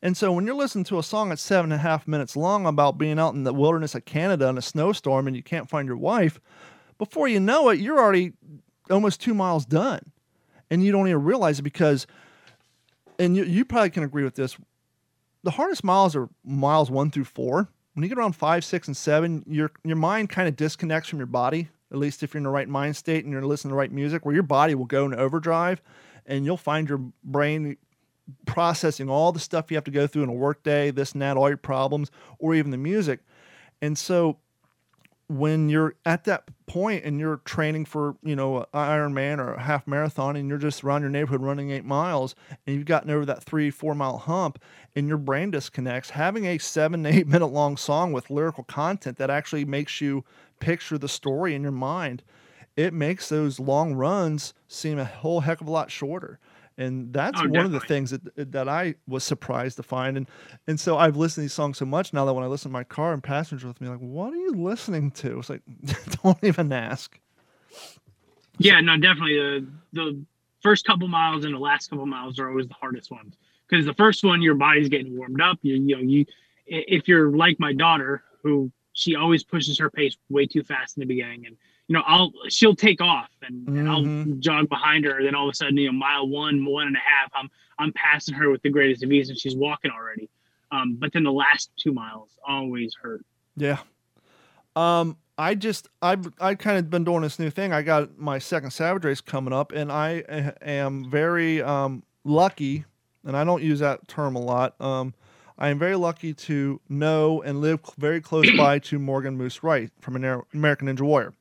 [0.02, 2.66] And so when you're listening to a song that's seven and a half minutes long
[2.66, 5.86] about being out in the wilderness of Canada in a snowstorm and you can't find
[5.86, 6.40] your wife,
[6.98, 8.32] before you know it, you're already
[8.90, 10.12] almost two miles done.
[10.70, 12.06] And you don't even realize it because,
[13.18, 14.56] and you, you probably can agree with this,
[15.42, 17.68] the hardest miles are miles one through four.
[17.92, 21.18] When you get around five, six, and seven, your your mind kind of disconnects from
[21.18, 21.68] your body.
[21.92, 23.92] At least if you're in the right mind state and you're listening to the right
[23.92, 25.80] music, where your body will go into overdrive
[26.26, 27.76] and you'll find your brain
[28.46, 31.36] processing all the stuff you have to go through in a workday, this and that,
[31.36, 33.20] all your problems, or even the music.
[33.80, 34.38] And so
[35.28, 39.62] when you're at that point and you're training for, you know, an Ironman or a
[39.62, 42.34] half marathon and you're just around your neighborhood running eight miles
[42.66, 44.62] and you've gotten over that three, four mile hump
[44.94, 49.30] and your brain disconnects, having a seven, eight minute long song with lyrical content that
[49.30, 50.24] actually makes you
[50.60, 52.22] picture the story in your mind
[52.76, 56.38] it makes those long runs seem a whole heck of a lot shorter.
[56.76, 60.16] And that's oh, one of the things that that I was surprised to find.
[60.16, 60.28] And
[60.66, 62.72] and so I've listened to these songs so much now that when I listen to
[62.72, 65.38] my car and passengers with me, like, what are you listening to?
[65.38, 65.62] It's like,
[66.22, 67.18] don't even ask.
[68.58, 69.36] Yeah, no, definitely.
[69.36, 70.24] The the
[70.62, 73.36] first couple miles and the last couple miles are always the hardest ones
[73.68, 75.58] because the first one your body's getting warmed up.
[75.62, 76.26] You you know you
[76.66, 81.02] if you're like my daughter who she always pushes her pace way too fast in
[81.02, 81.56] the beginning and
[81.88, 83.78] you know, I'll she'll take off and, mm-hmm.
[83.78, 84.40] and, I'll mm-hmm.
[84.40, 85.22] jog behind her.
[85.22, 87.92] Then all of a sudden, you know, mile one, one and a half, I'm I'm
[87.92, 90.28] passing her with the greatest of ease, and she's walking already.
[90.70, 93.24] Um, but then the last two miles always hurt.
[93.56, 93.78] Yeah.
[94.76, 97.72] Um, I just I've I kind of been doing this new thing.
[97.72, 102.84] I got my second Savage race coming up, and I am very um, lucky,
[103.24, 104.80] and I don't use that term a lot.
[104.80, 105.14] Um,
[105.58, 109.90] I am very lucky to know and live very close by to Morgan Moose Wright
[110.00, 111.32] from American Ninja Warrior.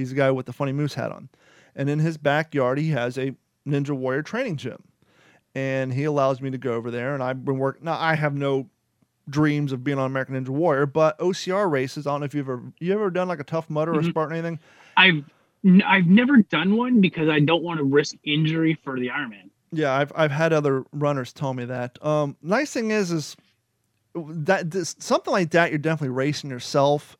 [0.00, 1.28] He's the guy with the funny moose hat on.
[1.74, 3.34] And in his backyard, he has a
[3.66, 4.82] Ninja Warrior training gym.
[5.54, 7.14] And he allows me to go over there.
[7.14, 7.84] And I've been working.
[7.84, 8.68] Now, I have no
[9.28, 12.06] dreams of being on American Ninja Warrior, but OCR races.
[12.06, 14.06] I don't know if you've ever you ever done like a Tough Mudder mm-hmm.
[14.06, 14.58] or Spartan or anything.
[14.96, 15.24] I've
[15.86, 19.50] I've never done one because I don't want to risk injury for the Ironman.
[19.72, 22.04] Yeah, I've I've had other runners tell me that.
[22.04, 23.36] Um, nice thing is is
[24.14, 27.16] that this, something like that, you're definitely racing yourself,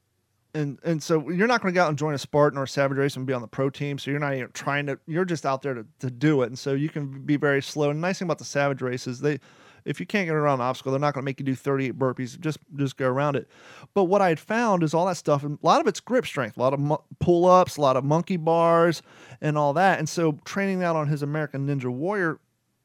[0.54, 2.68] and and so you're not going to go out and join a Spartan or a
[2.68, 3.98] Savage Race and be on the pro team.
[3.98, 4.98] So you're not even trying to.
[5.06, 7.90] You're just out there to, to do it, and so you can be very slow.
[7.90, 9.38] And the nice thing about the Savage Races, they
[9.84, 11.98] if you can't get around an obstacle, they're not going to make you do 38
[11.98, 12.38] burpees.
[12.38, 13.48] Just just go around it.
[13.94, 16.26] But what I had found is all that stuff, and a lot of it's grip
[16.26, 19.02] strength, a lot of mu- pull ups, a lot of monkey bars,
[19.40, 19.98] and all that.
[19.98, 22.38] And so training that on his American Ninja Warrior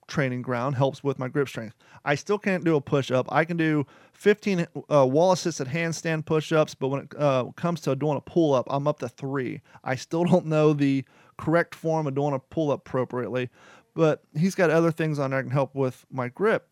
[0.07, 1.75] training ground helps with my grip strength.
[2.03, 3.27] I still can't do a push up.
[3.31, 7.81] I can do 15 uh, wall assisted handstand push ups, but when it uh, comes
[7.81, 9.61] to doing a pull up, I'm up to three.
[9.83, 11.05] I still don't know the
[11.37, 13.49] correct form of doing a pull up appropriately,
[13.93, 16.67] but he's got other things on there that can help with my grip.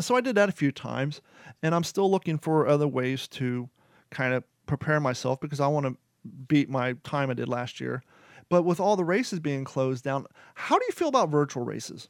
[0.00, 1.20] So I did that a few times,
[1.62, 3.68] and I'm still looking for other ways to
[4.10, 5.96] kind of prepare myself because I want to
[6.48, 8.02] beat my time I did last year.
[8.48, 12.08] But with all the races being closed down, how do you feel about virtual races?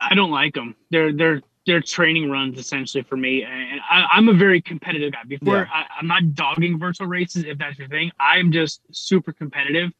[0.00, 0.76] I don't like them.
[0.90, 5.24] They're they're they're training runs essentially for me, and I, am a very competitive guy.
[5.26, 5.66] Before yeah.
[5.72, 8.10] I, I'm not dogging virtual races if that's your thing.
[8.18, 9.90] I am just super competitive,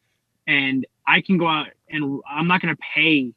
[0.47, 3.33] and I can go out and I'm not going to pay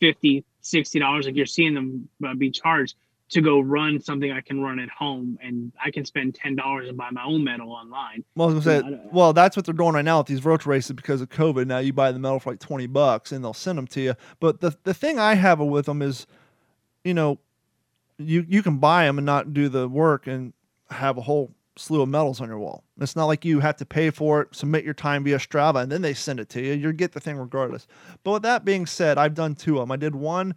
[0.00, 2.96] 50 60 dollars like you're seeing them uh, be charged
[3.30, 6.88] to go run something I can run at home, and I can spend ten dollars
[6.88, 8.24] and buy my own medal online.
[8.36, 8.82] Well, say,
[9.12, 11.66] well, that's what they're doing right now with these virtual races because of COVID.
[11.66, 14.14] Now you buy the medal for like twenty bucks, and they'll send them to you.
[14.40, 16.26] But the the thing I have with them is,
[17.02, 17.38] you know,
[18.18, 20.52] you you can buy them and not do the work and
[20.90, 22.84] have a whole slew of medals on your wall.
[23.00, 25.90] It's not like you have to pay for it, submit your time via Strava, and
[25.90, 26.74] then they send it to you.
[26.74, 27.86] You get the thing regardless.
[28.22, 29.92] But with that being said, I've done two of them.
[29.92, 30.54] I did one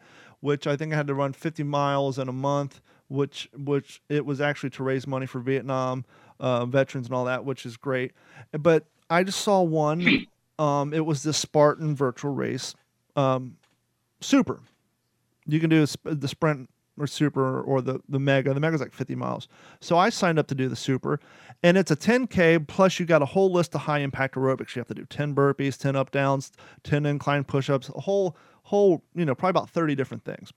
[0.48, 2.80] which I think I had to run 50 miles in a month,
[3.10, 6.06] which which it was actually to raise money for Vietnam
[6.40, 8.14] uh, veterans and all that, which is great.
[8.54, 10.26] But I just saw one.
[10.60, 12.74] Um, it was the Spartan virtual race,
[13.16, 13.58] um,
[14.22, 14.60] super.
[15.46, 18.56] You can do the sprint or super or the the mega.
[18.56, 19.48] The mega is like 50 miles.
[19.82, 21.20] So I signed up to do the super,
[21.62, 24.76] and it's a 10k plus you got a whole list of high impact aerobics.
[24.76, 28.36] You have to do 10 burpees, 10 up downs, 10 incline push ups, a whole
[28.68, 30.52] whole, you know, probably about 30 different things.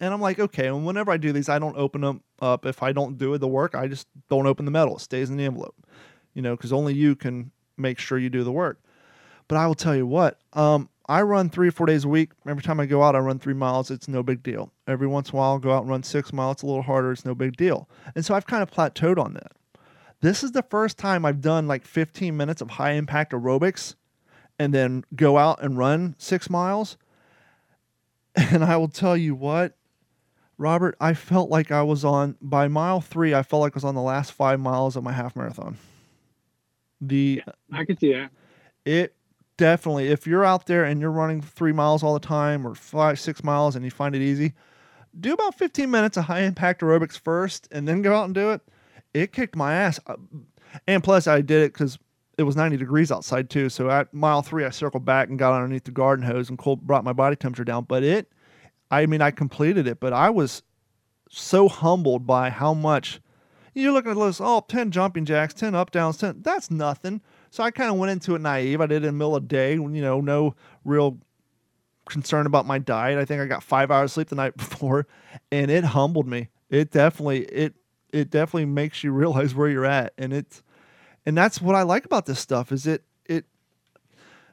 [0.00, 0.66] And I'm like, okay.
[0.66, 2.66] And whenever I do these, I don't open them up.
[2.66, 4.96] If I don't do the work, I just don't open the metal.
[4.96, 5.74] It stays in the envelope,
[6.34, 8.82] you know, because only you can make sure you do the work.
[9.48, 12.32] But I will tell you what, um, I run three or four days a week.
[12.46, 13.90] Every time I go out, I run three miles.
[13.90, 14.70] It's no big deal.
[14.86, 16.56] Every once in a while, I'll go out and run six miles.
[16.56, 17.12] It's a little harder.
[17.12, 17.88] It's no big deal.
[18.14, 19.52] And so I've kind of plateaued on that.
[20.20, 23.94] This is the first time I've done like 15 minutes of high impact aerobics
[24.58, 26.98] and then go out and run six miles.
[28.52, 29.76] And I will tell you what,
[30.58, 33.84] Robert, I felt like I was on, by mile three, I felt like I was
[33.84, 35.76] on the last five miles of my half marathon.
[37.00, 38.30] The, Yeah, I can see that.
[38.84, 39.14] it
[39.58, 43.20] definitely if you're out there and you're running three miles all the time or five
[43.20, 44.54] six miles and you find it easy
[45.20, 48.50] do about 15 minutes of high impact aerobics first and then go out and do
[48.50, 48.62] it
[49.12, 50.16] it kicked my ass Uh,
[50.88, 51.98] and plus i did it because
[52.42, 55.54] it was 90 degrees outside too so at mile three i circled back and got
[55.54, 58.30] underneath the garden hose and cold brought my body temperature down but it
[58.90, 60.62] i mean i completed it but i was
[61.30, 63.20] so humbled by how much
[63.74, 67.20] you're looking at this oh 10 jumping jacks 10 up downs 10 that's nothing
[67.52, 68.80] so I kind of went into it naive.
[68.80, 70.54] I did it in the middle of the day, you know, no
[70.86, 71.18] real
[72.08, 73.18] concern about my diet.
[73.18, 75.06] I think I got five hours sleep the night before,
[75.52, 76.48] and it humbled me.
[76.70, 77.74] It definitely it
[78.10, 80.62] it definitely makes you realize where you're at, and it's
[81.26, 82.72] and that's what I like about this stuff.
[82.72, 83.44] Is it it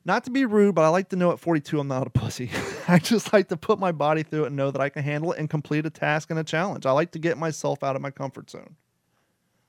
[0.06, 2.50] not to be rude, but I like to know at 42 I'm not a pussy.
[2.88, 5.32] I just like to put my body through it and know that I can handle
[5.32, 6.86] it and complete a task and a challenge.
[6.86, 8.76] I like to get myself out of my comfort zone.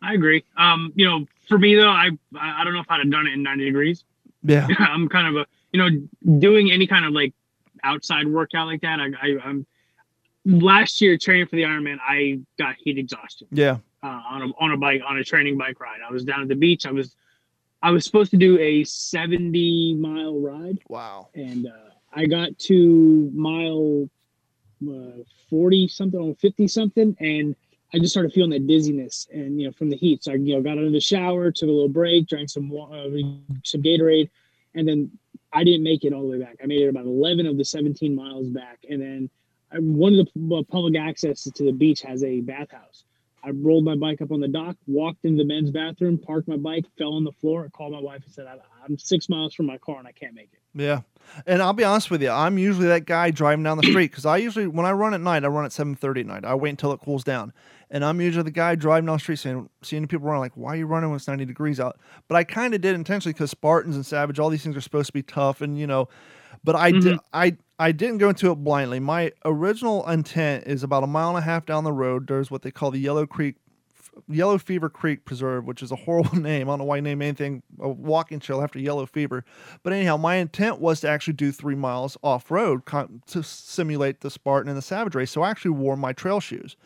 [0.03, 0.45] I agree.
[0.57, 3.35] Um, you know, for me though, I I don't know if I'd have done it
[3.35, 4.05] in 90 degrees.
[4.43, 4.67] Yeah.
[4.79, 7.35] I'm kind of a you know doing any kind of like
[7.83, 9.01] outside workout like that.
[9.01, 9.67] I, I I'm
[10.45, 11.99] last year training for the Ironman.
[12.07, 13.79] I got heat exhaustion Yeah.
[14.03, 16.01] Uh, on a on a bike on a training bike ride.
[16.07, 16.87] I was down at the beach.
[16.87, 17.15] I was
[17.83, 21.29] I was supposed to do a 70 mile ride, Wow.
[21.35, 24.09] and uh, I got to mile
[24.87, 27.55] uh, 40 something or 50 something, and
[27.95, 30.25] I just started feeling that dizziness, and you know from the heat.
[30.25, 32.71] So I you know got out of the shower, took a little break, drank some
[32.73, 33.05] uh,
[33.65, 34.31] some Gatorade,
[34.75, 35.11] and then
[35.53, 36.57] I didn't make it all the way back.
[36.63, 39.31] I made it about 11 of the 17 miles back, and then
[39.73, 43.05] one of the uh, public access to the beach has a bathhouse.
[43.43, 46.57] I rolled my bike up on the dock, walked into the men's bathroom, parked my
[46.57, 48.47] bike, fell on the floor, and called my wife and said,
[48.85, 51.01] "I'm six miles from my car and I can't make it." Yeah.
[51.47, 54.27] And I'll be honest with you, I'm usually that guy driving down the street because
[54.27, 56.45] I usually, when I run at night, I run at 7.30 at night.
[56.45, 57.53] I wait until it cools down.
[57.91, 60.71] And I'm usually the guy driving down the street saying, seeing people run like, why
[60.71, 61.99] are you running when it's 90 degrees out?
[62.29, 65.09] But I kind of did intentionally because Spartans and Savage, all these things are supposed
[65.09, 65.61] to be tough.
[65.61, 66.09] And, you know,
[66.65, 67.17] but I, did, mm-hmm.
[67.33, 69.01] I, I didn't go into it blindly.
[69.01, 72.27] My original intent is about a mile and a half down the road.
[72.27, 73.57] There's what they call the Yellow Creek
[74.29, 76.69] Yellow Fever Creek Preserve, which is a horrible name.
[76.69, 79.47] I don't know why you name anything a walking trail after yellow fever.
[79.83, 82.83] But anyhow, my intent was to actually do three miles off road
[83.29, 85.31] to simulate the Spartan and the Savage race.
[85.31, 86.77] So I actually wore my trail shoes.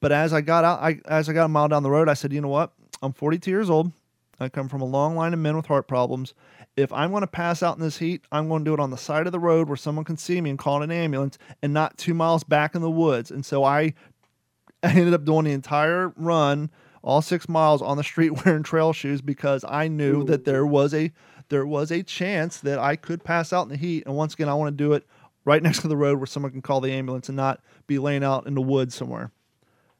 [0.00, 2.14] But as I got out, I, as I got a mile down the road, I
[2.14, 2.72] said, you know what?
[3.02, 3.92] I'm 42 years old.
[4.38, 6.32] I come from a long line of men with heart problems.
[6.80, 8.90] If I'm going to pass out in this heat, I'm going to do it on
[8.90, 11.72] the side of the road where someone can see me and call an ambulance and
[11.72, 13.30] not two miles back in the woods.
[13.30, 13.94] And so I
[14.82, 16.70] I ended up doing the entire run,
[17.02, 20.94] all six miles on the street wearing trail shoes because I knew that there was
[20.94, 21.12] a
[21.50, 24.04] there was a chance that I could pass out in the heat.
[24.06, 25.06] And once again, I want to do it
[25.44, 28.24] right next to the road where someone can call the ambulance and not be laying
[28.24, 29.30] out in the woods somewhere.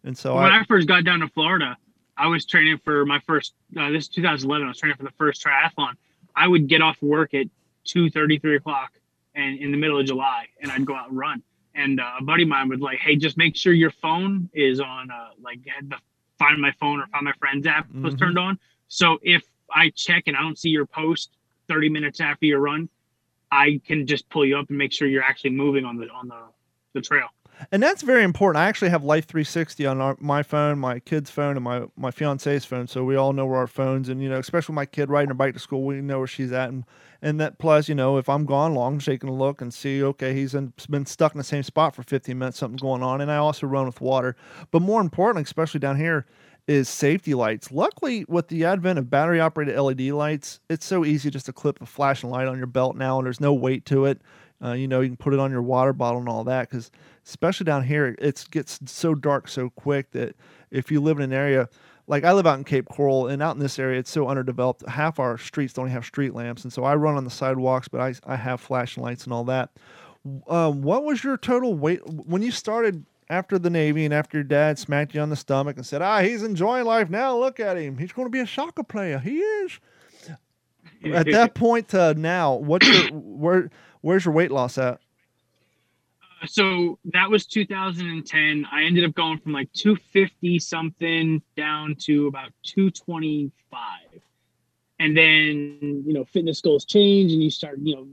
[0.05, 1.77] And so when I, I first got down to Florida,
[2.17, 3.55] I was training for my first.
[3.77, 4.67] Uh, this is 2011.
[4.67, 5.95] I was training for the first triathlon.
[6.37, 7.47] I would get off work at
[7.85, 8.93] two thirty, three o'clock,
[9.35, 11.43] and in the middle of July, and I'd go out and run.
[11.75, 14.81] And uh, a buddy of mine would like, "Hey, just make sure your phone is
[14.81, 15.11] on.
[15.11, 15.97] Uh, like, had the
[16.39, 18.19] Find My Phone or Find My Friends app was Mhm.
[18.19, 18.59] turned on.
[18.89, 21.31] So if I check and I don't see your post
[21.69, 22.89] 30 minutes after your run,
[23.53, 26.29] I can just pull you up and make sure you're actually moving on the on
[26.29, 26.43] the
[26.93, 27.29] the trail.
[27.73, 28.63] And that's very important.
[28.63, 32.11] I actually have Life 360 on our, my phone, my kid's phone, and my my
[32.11, 34.09] fiance's phone, so we all know where our phones.
[34.09, 36.53] And you know, especially my kid riding her bike to school, we know where she's
[36.53, 36.69] at.
[36.69, 36.85] And
[37.23, 40.35] and that plus, you know, if I'm gone long, she can look and see, okay,
[40.35, 43.21] he's in, been stuck in the same spot for 15 minutes, something's going on.
[43.21, 44.37] And I also run with water.
[44.71, 46.27] But more importantly, especially down here,
[46.67, 47.73] is safety lights.
[47.73, 51.81] Luckily, with the advent of battery operated LED lights, it's so easy just to clip
[51.83, 54.21] a flashing light on your belt now, and there's no weight to it.
[54.63, 56.91] Uh, you know, you can put it on your water bottle and all that because,
[57.25, 60.37] especially down here, it gets so dark so quick that
[60.71, 61.69] if you live in an area
[62.11, 64.87] like I live out in Cape Coral, and out in this area, it's so underdeveloped.
[64.89, 68.01] Half our streets don't have street lamps, and so I run on the sidewalks, but
[68.01, 69.71] I, I have flashing lights and all that.
[70.49, 74.45] Um, what was your total weight when you started after the Navy and after your
[74.45, 77.39] dad smacked you on the stomach and said, "Ah, he's enjoying life now.
[77.39, 77.97] Look at him.
[77.97, 79.21] He's going to be a soccer player.
[79.21, 79.79] He is."
[81.05, 85.01] At that point to now, what's your where where's your weight loss at?
[86.47, 88.67] so that was 2010.
[88.71, 93.63] I ended up going from like 250 something down to about 225.
[94.99, 98.07] And then, you know, fitness goals change and you start, you know,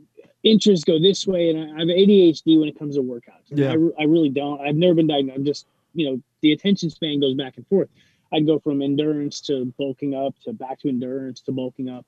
[0.43, 1.49] interests go this way.
[1.49, 3.47] And I, have ADHD when it comes to workouts.
[3.49, 3.71] Yeah.
[3.71, 4.61] I, I really don't.
[4.61, 5.37] I've never been diagnosed.
[5.37, 7.89] I'm just, you know, the attention span goes back and forth.
[8.33, 12.05] I'd go from endurance to bulking up to back to endurance to bulking up.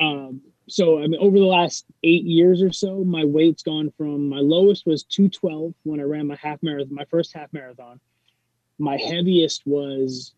[0.00, 4.28] Um, so I mean, over the last eight years or so, my weight's gone from
[4.28, 8.00] my lowest was 212 when I ran my half marathon, my first half marathon.
[8.78, 10.34] My heaviest was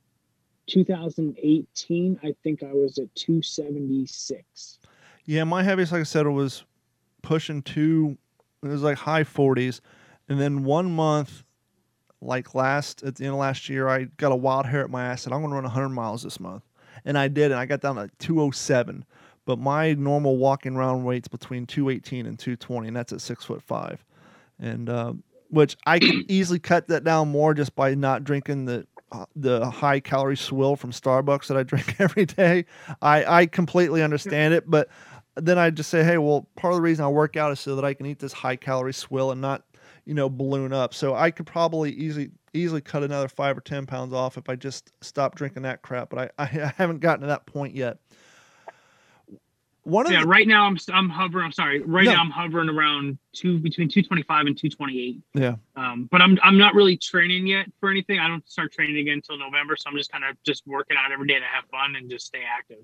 [0.68, 2.20] 2018.
[2.22, 4.78] I think I was at 276.
[5.26, 6.64] Yeah, my heaviest, like I said, was
[7.22, 8.16] pushing two.
[8.62, 9.80] It was like high 40s,
[10.28, 11.44] and then one month,
[12.20, 15.04] like last at the end of last year, I got a wild hair at my
[15.04, 16.62] ass, and I'm going to run 100 miles this month,
[17.04, 19.04] and I did, and I got down to 207
[19.50, 23.60] but my normal walking round weight's between 218 and 220, and that's at six foot
[23.60, 24.04] five.
[24.60, 25.14] And uh,
[25.48, 29.68] which I can easily cut that down more just by not drinking the uh, the
[29.68, 32.64] high calorie swill from Starbucks that I drink every day.
[33.02, 34.88] I I completely understand it, but
[35.34, 37.74] then I just say, hey, well, part of the reason I work out is so
[37.74, 39.64] that I can eat this high calorie swill and not,
[40.04, 40.94] you know, balloon up.
[40.94, 44.54] So I could probably easily easily cut another five or ten pounds off if I
[44.54, 46.08] just stop drinking that crap.
[46.08, 47.98] But I, I haven't gotten to that point yet.
[49.84, 51.46] One of yeah, the, right now I'm I'm hovering.
[51.46, 51.80] I'm sorry.
[51.80, 52.12] Right no.
[52.12, 55.22] now I'm hovering around two between 225 and 228.
[55.34, 55.54] Yeah.
[55.76, 58.18] Um, but I'm I'm not really training yet for anything.
[58.18, 61.12] I don't start training again until November, so I'm just kind of just working out
[61.12, 62.78] every day to have fun and just stay active.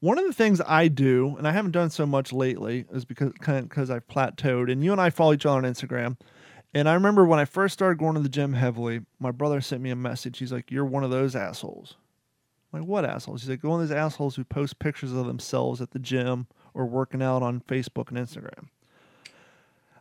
[0.00, 3.32] One of the things I do, and I haven't done so much lately, is because
[3.40, 4.70] kind of because I've plateaued.
[4.70, 6.16] And you and I follow each other on Instagram.
[6.74, 9.82] And I remember when I first started going to the gym heavily, my brother sent
[9.82, 10.38] me a message.
[10.38, 11.96] He's like, "You're one of those assholes."
[12.72, 13.42] Like, what assholes?
[13.42, 16.86] He's like, one of those assholes who post pictures of themselves at the gym or
[16.86, 18.68] working out on Facebook and Instagram.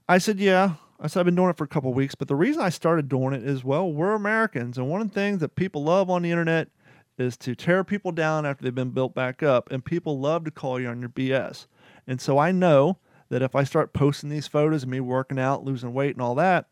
[0.08, 0.74] I said, yeah.
[1.00, 3.10] I said, I've been doing it for a couple weeks, but the reason I started
[3.10, 4.78] doing it is, well, we're Americans.
[4.78, 6.70] And one of the things that people love on the internet
[7.18, 9.72] is to tear people down after they've been built back up.
[9.72, 11.66] And people love to call you on your BS.
[12.08, 12.98] And so I know
[13.30, 16.36] that if I start posting these photos of me working out, losing weight, and all
[16.36, 16.68] that,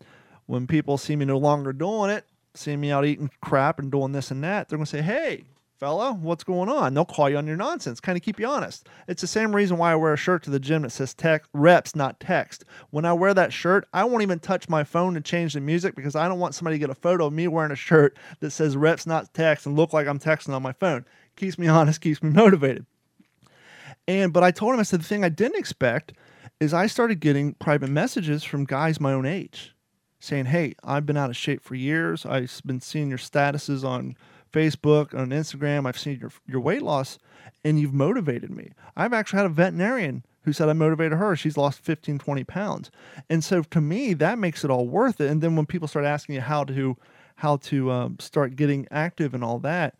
[0.45, 4.11] when people see me no longer doing it, seeing me out eating crap and doing
[4.11, 5.45] this and that, they're going to say, hey,
[5.79, 6.93] fella, what's going on?
[6.93, 8.87] They'll call you on your nonsense, kind of keep you honest.
[9.07, 11.49] It's the same reason why I wear a shirt to the gym that says text
[11.53, 12.65] reps, not text.
[12.89, 15.95] When I wear that shirt, I won't even touch my phone to change the music
[15.95, 18.51] because I don't want somebody to get a photo of me wearing a shirt that
[18.51, 21.05] says reps, not text, and look like I'm texting on my phone.
[21.37, 22.85] Keeps me honest, keeps me motivated.
[24.07, 26.13] And but I told him, I said the thing I didn't expect
[26.59, 29.73] is I started getting private messages from guys my own age
[30.19, 32.25] saying, Hey, I've been out of shape for years.
[32.25, 34.17] I've been seeing your statuses on
[34.51, 35.85] Facebook, on Instagram.
[35.85, 37.17] I've seen your your weight loss,
[37.63, 38.71] and you've motivated me.
[38.95, 41.35] I've actually had a veterinarian who said I motivated her.
[41.35, 42.91] She's lost 15, 20 pounds,
[43.29, 45.29] and so to me that makes it all worth it.
[45.29, 46.97] And then when people start asking you how to
[47.35, 49.95] how to um, start getting active and all that,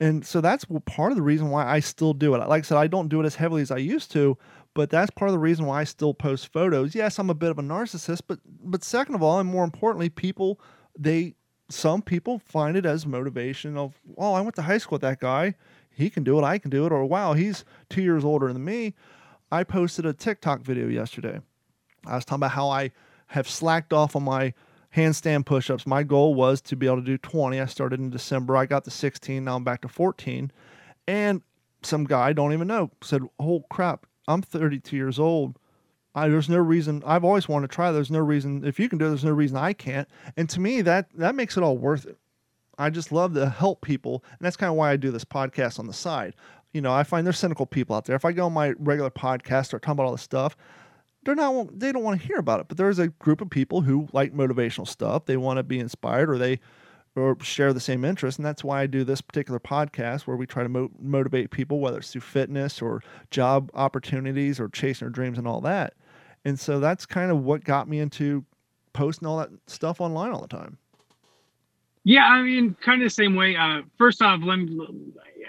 [0.00, 2.38] and so that's part of the reason why I still do it.
[2.38, 4.38] Like I said, I don't do it as heavily as I used to,
[4.74, 6.94] but that's part of the reason why I still post photos.
[6.94, 10.08] Yes, I'm a bit of a narcissist, but but second of all, and more importantly,
[10.08, 10.60] people
[10.98, 11.34] they
[11.72, 15.20] some people find it as motivation of, oh, I went to high school with that
[15.20, 15.54] guy.
[15.90, 16.44] He can do it.
[16.44, 16.92] I can do it.
[16.92, 18.94] Or, wow, he's two years older than me.
[19.52, 21.40] I posted a TikTok video yesterday.
[22.06, 22.92] I was talking about how I
[23.28, 24.54] have slacked off on my
[24.96, 25.86] handstand push ups.
[25.86, 27.60] My goal was to be able to do 20.
[27.60, 28.56] I started in December.
[28.56, 29.44] I got to 16.
[29.44, 30.50] Now I'm back to 14.
[31.06, 31.42] And
[31.82, 35.58] some guy I don't even know said, oh crap, I'm 32 years old.
[36.14, 37.02] I, there's no reason.
[37.06, 37.92] I've always wanted to try.
[37.92, 38.64] There's no reason.
[38.64, 40.08] If you can do it, there's no reason I can't.
[40.36, 42.18] And to me, that that makes it all worth it.
[42.78, 45.78] I just love to help people, and that's kind of why I do this podcast
[45.78, 46.34] on the side.
[46.72, 48.16] You know, I find there's cynical people out there.
[48.16, 50.56] If I go on my regular podcast, start talking about all this stuff,
[51.24, 51.78] they're not.
[51.78, 52.68] They don't want to hear about it.
[52.68, 55.26] But there's a group of people who like motivational stuff.
[55.26, 56.60] They want to be inspired, or they
[57.16, 58.38] or share the same interest.
[58.38, 61.80] And that's why I do this particular podcast where we try to mo- motivate people,
[61.80, 65.94] whether it's through fitness or job opportunities or chasing their dreams and all that.
[66.44, 68.44] And so that's kind of what got me into
[68.92, 70.78] posting all that stuff online all the time.
[72.02, 73.56] Yeah, I mean, kind of the same way.
[73.56, 74.88] Uh, first off, let me,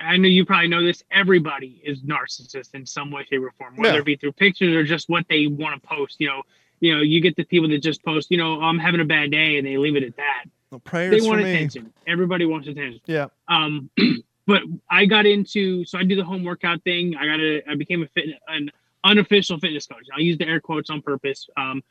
[0.02, 1.02] I know you probably know this.
[1.10, 4.00] Everybody is narcissist in some way, shape, or form, whether yeah.
[4.00, 6.18] it be through pictures or just what they want to post.
[6.20, 6.42] You know,
[6.82, 9.32] you know, you get the people that just post, you know, I'm having a bad
[9.32, 10.46] day, and they leave it at that.
[10.72, 11.86] Well, prayers they want attention.
[11.86, 11.92] Me.
[12.08, 13.00] Everybody wants attention.
[13.06, 13.28] Yeah.
[13.48, 13.90] Um,
[14.48, 17.16] but I got into so I do the home workout thing.
[17.16, 18.72] I got a I became a fit an
[19.04, 20.08] unofficial fitness coach.
[20.16, 21.84] I use the air quotes on purpose um,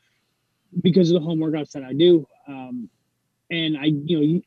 [0.81, 2.27] because of the home workouts that I do.
[2.47, 2.89] Um,
[3.49, 4.41] and I, you know,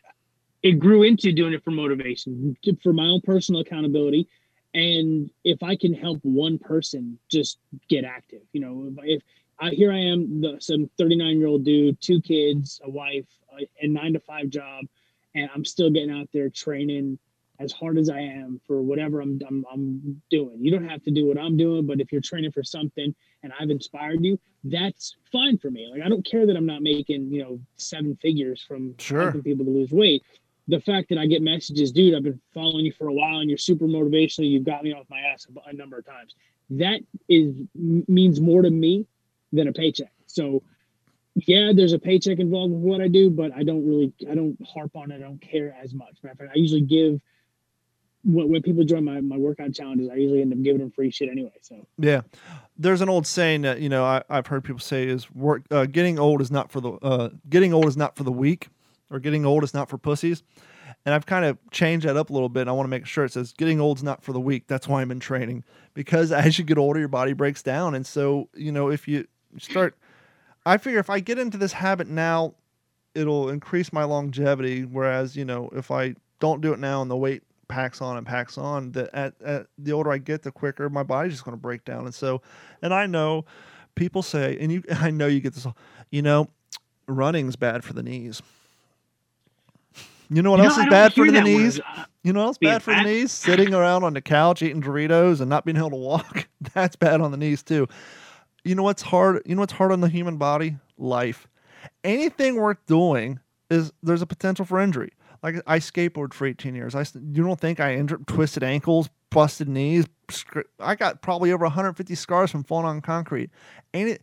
[0.62, 4.26] it grew into doing it for motivation, for my own personal accountability.
[4.72, 7.58] And if I can help one person just
[7.88, 9.22] get active, you know, if
[9.60, 13.68] I, here I am, the, some 39 year old dude, two kids, a wife, a,
[13.84, 14.86] a nine to five job,
[15.34, 17.18] and I'm still getting out there training
[17.60, 20.56] as hard as I am for whatever I'm, I'm, I'm doing.
[20.60, 23.52] You don't have to do what I'm doing, but if you're training for something and
[23.58, 25.88] I've inspired you, that's fine for me.
[25.90, 29.22] Like I don't care that I'm not making you know seven figures from Sure.
[29.22, 30.22] helping people to lose weight.
[30.66, 33.50] The fact that I get messages, dude, I've been following you for a while and
[33.50, 34.50] you're super motivational.
[34.50, 36.34] You've got me off my ass a, a number of times.
[36.70, 39.06] That is means more to me
[39.52, 40.12] than a paycheck.
[40.26, 40.62] So
[41.36, 44.56] yeah, there's a paycheck involved with what I do, but I don't really, I don't
[44.66, 45.16] harp on it.
[45.16, 46.14] I don't care as much.
[46.22, 47.20] Matter of fact, I usually give
[48.24, 51.28] when, people join my, my workout challenges, I usually end up giving them free shit
[51.28, 51.52] anyway.
[51.60, 52.22] So Yeah,
[52.76, 55.86] there's an old saying that you know I, I've heard people say is work uh,
[55.86, 58.68] getting old is not for the uh, getting old is not for the weak,
[59.10, 60.42] or getting old is not for pussies.
[61.06, 62.66] And I've kind of changed that up a little bit.
[62.66, 64.66] I want to make sure it says getting old is not for the weak.
[64.66, 67.94] That's why I'm in training because as you get older, your body breaks down.
[67.94, 69.26] And so you know if you
[69.58, 69.96] start,
[70.64, 72.54] I figure if I get into this habit now,
[73.14, 74.84] it'll increase my longevity.
[74.84, 78.26] Whereas you know if I don't do it now and the weight packs on and
[78.26, 81.56] packs on that at, at the older I get, the quicker my body's just going
[81.56, 82.04] to break down.
[82.06, 82.42] And so,
[82.82, 83.44] and I know
[83.94, 85.66] people say, and you, I know you get this,
[86.10, 86.48] you know,
[87.06, 88.42] running's bad for the knees.
[90.30, 91.80] You know what You else I is bad for the knees?
[91.80, 93.30] Uh, You know what else bad for the knees?
[93.30, 96.48] Sitting around on the couch eating Doritos and not being able to walk.
[96.74, 97.86] That's bad on the knees too.
[98.64, 99.42] You know what's hard?
[99.44, 100.78] You know what's hard on the human body?
[100.96, 101.46] Life.
[102.02, 103.38] Anything worth doing
[103.70, 105.12] is there's a potential for injury.
[105.44, 106.94] Like I skateboarded for 18 years.
[106.94, 110.06] I you don't think I injured twisted ankles, busted knees?
[110.80, 113.50] I got probably over 150 scars from falling on concrete.
[113.92, 114.22] Ain't it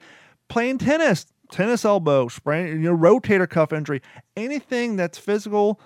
[0.49, 1.27] playing tennis?
[1.51, 4.01] Tennis elbow, sprain, your rotator cuff injury.
[4.35, 5.79] Anything that's physical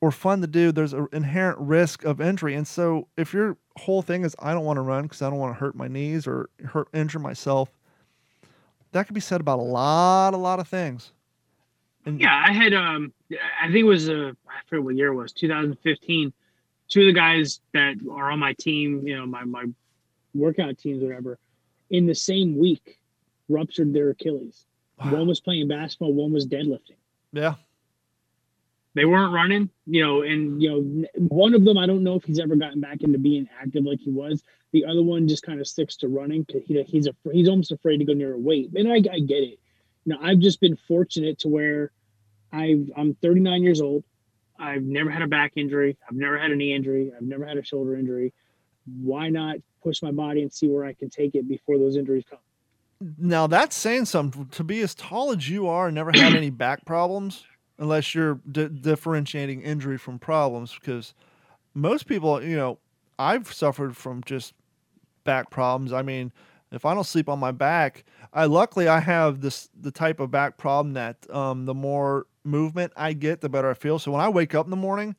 [0.00, 2.54] or fun to do, there's an inherent risk of injury.
[2.54, 5.38] And so if your whole thing is I don't want to run because I don't
[5.38, 7.68] want to hurt my knees or hurt injure myself,
[8.92, 11.12] that could be said about a lot, a lot of things.
[12.06, 13.12] And Yeah, I had um
[13.60, 14.32] I think it was I
[14.68, 16.32] forget what year it was, 2015.
[16.88, 19.64] Two of the guys that are on my team, you know, my my
[20.34, 21.38] workout teams, whatever,
[21.90, 22.98] in the same week
[23.48, 24.64] ruptured their Achilles.
[25.10, 26.96] One was playing basketball, one was deadlifting.
[27.32, 27.54] yeah,
[28.94, 32.24] They weren't running, you know, and you know, one of them I don't know if
[32.24, 34.42] he's ever gotten back into being active like he was.
[34.72, 37.70] The other one just kind of sticks to running because he, he's a he's almost
[37.70, 38.70] afraid to go near a weight.
[38.74, 39.58] And I, I get it.
[40.04, 41.92] You know, I've just been fortunate to where
[42.52, 44.04] I've I'm 39 years old.
[44.58, 45.96] I've never had a back injury.
[46.08, 47.12] I've never had a knee injury.
[47.16, 48.32] I've never had a shoulder injury.
[49.00, 52.24] Why not push my body and see where I can take it before those injuries
[52.28, 52.38] come?
[53.18, 54.46] Now that's saying something.
[54.46, 57.44] To be as tall as you are and never had any back problems,
[57.78, 61.14] unless you're di- differentiating injury from problems, because
[61.74, 62.78] most people, you know,
[63.18, 64.52] I've suffered from just
[65.24, 65.92] back problems.
[65.92, 66.32] I mean,
[66.72, 70.30] if I don't sleep on my back, I luckily I have this the type of
[70.30, 73.98] back problem that um, the more movement I get, the better I feel.
[73.98, 75.16] So when I wake up in the morning,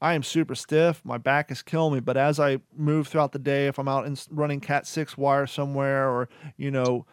[0.00, 1.02] I am super stiff.
[1.04, 2.00] My back is killing me.
[2.00, 5.46] But as I move throughout the day, if I'm out and running Cat six wire
[5.46, 7.06] somewhere, or you know,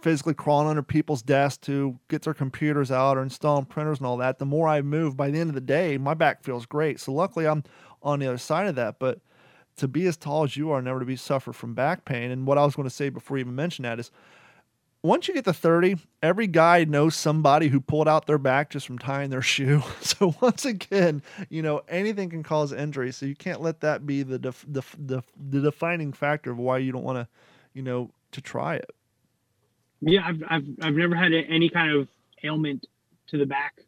[0.00, 4.16] physically crawling under people's desks to get their computers out or installing printers and all
[4.18, 7.00] that, the more I move, by the end of the day, my back feels great.
[7.00, 7.64] So luckily, I'm
[8.02, 8.98] on the other side of that.
[8.98, 9.20] But
[9.78, 12.30] to be as tall as you are, never to be suffer from back pain.
[12.30, 14.10] And what I was going to say before you even mention that is,
[15.02, 18.86] once you get to 30, every guy knows somebody who pulled out their back just
[18.86, 19.82] from tying their shoe.
[20.00, 23.12] So once again, you know, anything can cause injury.
[23.12, 27.04] So you can't let that be the def- the, defining factor of why you don't
[27.04, 27.28] want to,
[27.74, 28.90] you know, to try it.
[30.00, 32.08] Yeah, I've I've I've never had any kind of
[32.44, 32.86] ailment
[33.28, 33.80] to the back.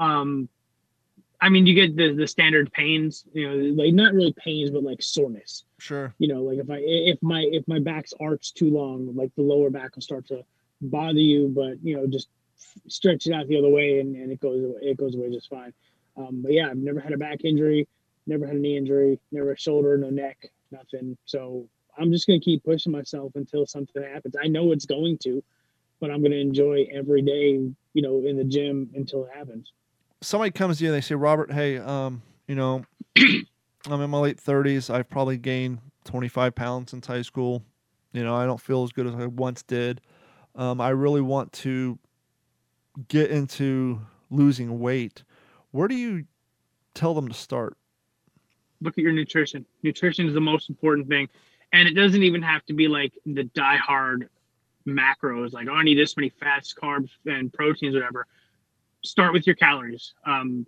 [0.00, 0.48] Um,
[1.42, 4.84] I mean, you get the the standard pains, you know, like not really pains, but
[4.84, 5.64] like soreness.
[5.78, 6.14] Sure.
[6.18, 9.42] You know, like if I if my if my back's arched too long, like the
[9.42, 10.44] lower back will start to
[10.80, 12.28] bother you, but you know, just
[12.86, 15.50] stretch it out the other way and, and it goes away, it goes away just
[15.50, 15.72] fine.
[16.16, 17.88] Um, but yeah, I've never had a back injury,
[18.28, 21.16] never had a knee injury, never a shoulder, no neck, nothing.
[21.24, 21.66] So
[21.98, 24.36] I'm just gonna keep pushing myself until something happens.
[24.40, 25.42] I know it's going to,
[25.98, 29.72] but I'm gonna enjoy every day, you know, in the gym until it happens.
[30.22, 32.84] Somebody comes to you and they say, Robert, hey, um, you know,
[33.16, 34.92] I'm in my late 30s.
[34.92, 37.62] I've probably gained 25 pounds since high school.
[38.12, 40.00] You know, I don't feel as good as I once did.
[40.54, 41.98] Um, I really want to
[43.08, 44.00] get into
[44.30, 45.24] losing weight.
[45.70, 46.26] Where do you
[46.94, 47.76] tell them to start?
[48.82, 49.64] look at your nutrition.
[49.82, 51.28] Nutrition is the most important thing.
[51.72, 54.28] And it doesn't even have to be like the die-hard
[54.86, 58.26] macros, like, oh, I need this many fats, carbs, and proteins, whatever.
[59.04, 60.14] Start with your calories.
[60.26, 60.66] Um,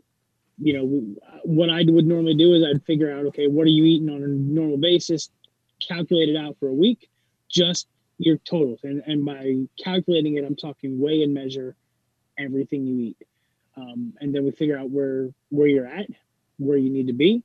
[0.59, 3.85] you know, what I would normally do is I'd figure out, okay, what are you
[3.85, 5.30] eating on a normal basis,
[5.80, 7.11] calculate it out for a week,
[7.49, 8.80] just your totals.
[8.82, 11.76] And and by calculating it, I'm talking weigh and measure
[12.39, 13.16] everything you eat.
[13.76, 16.07] Um, and then we figure out where where you're at,
[16.59, 17.43] where you need to be,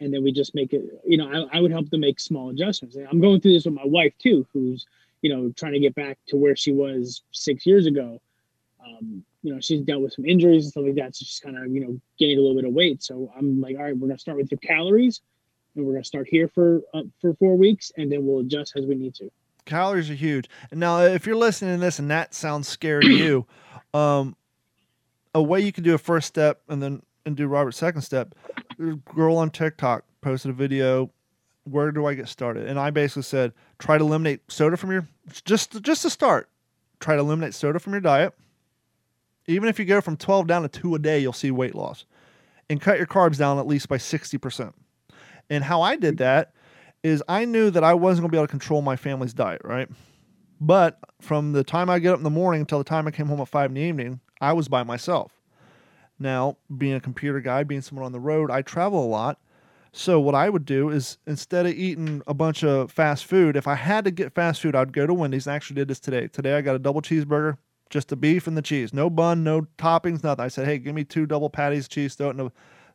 [0.00, 0.82] and then we just make it.
[1.06, 2.96] You know, I, I would help them make small adjustments.
[2.96, 4.86] And I'm going through this with my wife too, who's
[5.22, 8.20] you know trying to get back to where she was six years ago.
[8.84, 11.56] Um, you know, she's dealt with some injuries and stuff like that, so she's kind
[11.56, 13.02] of you know gaining a little bit of weight.
[13.02, 15.20] So I'm like, all right, we're gonna start with your calories,
[15.74, 18.84] and we're gonna start here for uh, for four weeks, and then we'll adjust as
[18.84, 19.30] we need to.
[19.64, 20.48] Calories are huge.
[20.70, 23.46] And now, if you're listening to this and that sounds scary to you,
[23.98, 24.36] um,
[25.34, 28.34] a way you can do a first step and then and do Robert's second step.
[29.14, 31.10] Girl on TikTok posted a video.
[31.64, 32.66] Where do I get started?
[32.66, 35.06] And I basically said, try to eliminate soda from your
[35.44, 36.48] just just to start.
[36.98, 38.34] Try to eliminate soda from your diet.
[39.50, 42.04] Even if you go from 12 down to two a day, you'll see weight loss.
[42.68, 44.72] And cut your carbs down at least by 60%.
[45.50, 46.54] And how I did that
[47.02, 49.62] is I knew that I wasn't going to be able to control my family's diet,
[49.64, 49.88] right?
[50.60, 53.26] But from the time I get up in the morning until the time I came
[53.26, 55.32] home at five in the evening, I was by myself.
[56.18, 59.40] Now, being a computer guy, being someone on the road, I travel a lot.
[59.92, 63.66] So what I would do is instead of eating a bunch of fast food, if
[63.66, 66.28] I had to get fast food, I'd go to Wendy's and actually did this today.
[66.28, 67.56] Today I got a double cheeseburger,
[67.90, 68.94] just the beef and the cheese.
[68.94, 70.44] No bun, no toppings, nothing.
[70.44, 72.52] I said, hey, give me two double patties, cheese, throw it in a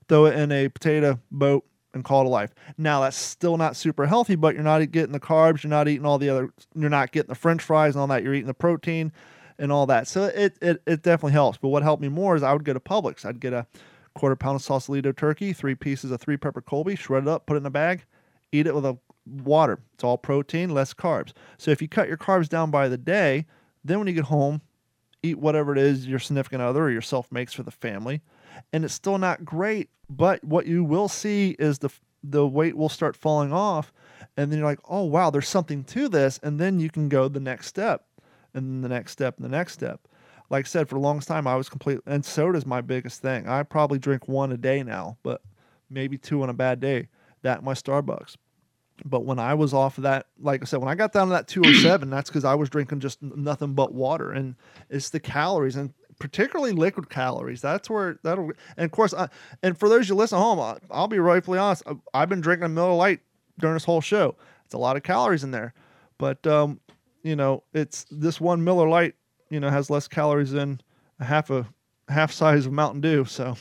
[0.08, 2.54] throw it in a potato boat and call it a life.
[2.78, 6.06] Now that's still not super healthy, but you're not getting the carbs, you're not eating
[6.06, 8.24] all the other you're not getting the french fries and all that.
[8.24, 9.12] You're eating the protein
[9.58, 10.08] and all that.
[10.08, 11.58] So it, it, it definitely helps.
[11.58, 13.26] But what helped me more is I would go to Publix.
[13.26, 13.66] I'd get a
[14.14, 17.56] quarter pound of Sausalito turkey, three pieces of three pepper Colby, shred it up, put
[17.56, 18.06] it in a bag,
[18.52, 19.80] eat it with a water.
[19.94, 21.34] It's all protein, less carbs.
[21.58, 23.46] So if you cut your carbs down by the day,
[23.84, 24.62] then when you get home,
[25.26, 28.22] eat whatever it is your significant other or yourself makes for the family.
[28.72, 31.90] And it's still not great, but what you will see is the
[32.24, 33.94] the weight will start falling off
[34.36, 37.28] and then you're like, "Oh wow, there's something to this." And then you can go
[37.28, 38.06] the next step
[38.54, 40.08] and then the next step and the next step.
[40.50, 43.48] Like I said, for the longest time, I was complete, and soda's my biggest thing.
[43.48, 45.42] I probably drink one a day now, but
[45.90, 47.08] maybe two on a bad day.
[47.42, 48.38] That my Starbucks.
[49.04, 51.34] But when I was off of that, like I said, when I got down to
[51.34, 54.56] that 207, that's because I was drinking just nothing but water, and
[54.90, 57.62] it's the calories and particularly liquid calories.
[57.62, 58.52] That's where that'll.
[58.78, 59.30] And of course, I,
[59.64, 61.84] and for those you listen home, I, I'll be rightfully honest.
[62.14, 63.20] I've been drinking a Miller Lite
[63.60, 64.36] during this whole show.
[64.64, 65.74] It's a lot of calories in there,
[66.18, 66.80] but um,
[67.24, 69.16] you know, it's this one Miller Lite,
[69.50, 70.82] you know, has less calories than
[71.20, 71.68] a half a
[72.08, 73.26] half size of Mountain Dew.
[73.26, 73.56] So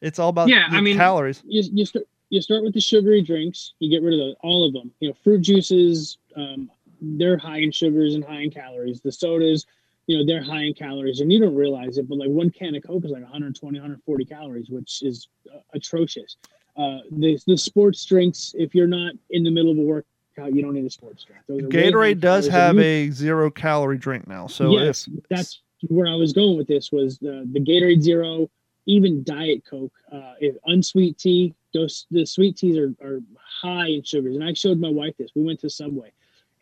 [0.00, 0.66] it's all about yeah.
[0.70, 1.42] I mean, calories.
[1.46, 3.74] You, you start you start with the sugary drinks.
[3.78, 4.90] You get rid of the, all of them.
[5.00, 6.18] You know, fruit juices.
[6.36, 6.70] Um,
[7.00, 9.00] they're high in sugars and high in calories.
[9.00, 9.66] The sodas,
[10.06, 12.74] you know, they're high in calories, and you don't realize it, but like one can
[12.74, 16.36] of Coke is like 120, 140 calories, which is uh, atrocious.
[16.76, 20.62] Uh, the the sports drinks, if you're not in the middle of a workout, you
[20.62, 21.70] don't need a sports drink.
[21.70, 24.46] Gatorade does have a zero calorie drink now.
[24.46, 28.48] So yes, if, that's where I was going with this was the the Gatorade Zero,
[28.86, 30.34] even Diet Coke, uh,
[30.66, 31.54] unsweet tea.
[31.78, 33.20] Those the sweet teas are, are
[33.62, 35.30] high in sugars, and I showed my wife this.
[35.34, 36.12] We went to Subway,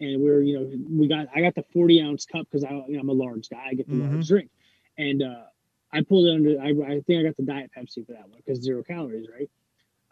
[0.01, 2.71] and we are you know we got I got the forty ounce cup because I
[2.71, 3.65] you know, I'm a large guy.
[3.71, 4.15] I get the mm-hmm.
[4.15, 4.51] large drink,
[4.99, 5.45] and uh,
[5.93, 6.61] I pulled it under.
[6.61, 9.51] I, I think I got the Diet Pepsi for that one because zero calories, right?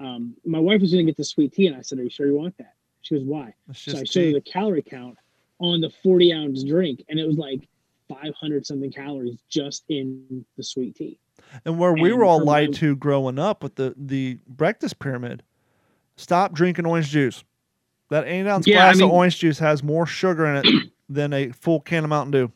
[0.00, 2.10] Um, my wife was going to get the sweet tea, and I said, "Are you
[2.10, 2.74] sure you want that?"
[3.04, 3.54] She goes, why?
[3.74, 5.18] So I showed her the calorie count
[5.58, 7.68] on the 40 ounce drink, and it was like
[8.08, 11.18] 500 something calories just in the sweet tea.
[11.64, 15.42] And where we were all lied to growing up with the, the breakfast pyramid,
[16.16, 17.44] stop drinking orange juice.
[18.10, 20.92] That eight ounce yeah, glass I mean, of orange juice has more sugar in it
[21.08, 22.52] than a full can of Mountain Dew.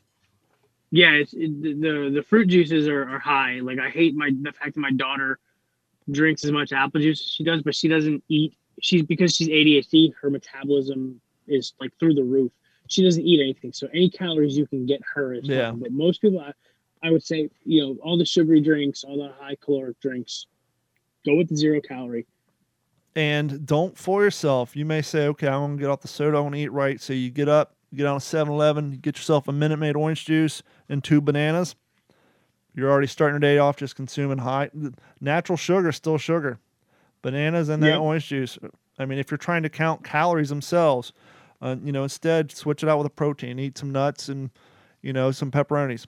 [0.91, 3.61] Yeah, it's it, the the fruit juices are, are high.
[3.61, 5.39] Like I hate my the fact that my daughter
[6.11, 9.49] drinks as much apple juice as she does, but she doesn't eat she's because she's
[9.49, 12.53] ADHD, her metabolism is like through the roof.
[12.89, 15.73] She doesn't eat anything, so any calories you can get her is yeah.
[15.73, 16.43] But most people,
[17.03, 20.47] I, would say, you know, all the sugary drinks, all the high caloric drinks,
[21.25, 22.27] go with the zero calorie.
[23.15, 24.77] And don't fool yourself.
[24.77, 27.01] You may say, okay, I'm gonna get off the soda, I want to eat right.
[27.01, 29.97] So you get up, you get on a 7-Eleven, you get yourself a Minute Maid
[29.97, 31.75] orange juice and two bananas.
[32.75, 34.71] You're already starting your day off just consuming high
[35.21, 36.61] natural sugar, still sugar
[37.23, 38.01] bananas and that yep.
[38.01, 38.59] orange juice.
[38.99, 41.13] I mean, if you're trying to count calories themselves,
[41.61, 43.59] uh, you know, instead switch it out with a protein.
[43.59, 44.51] Eat some nuts and
[45.03, 46.07] you know some pepperonis,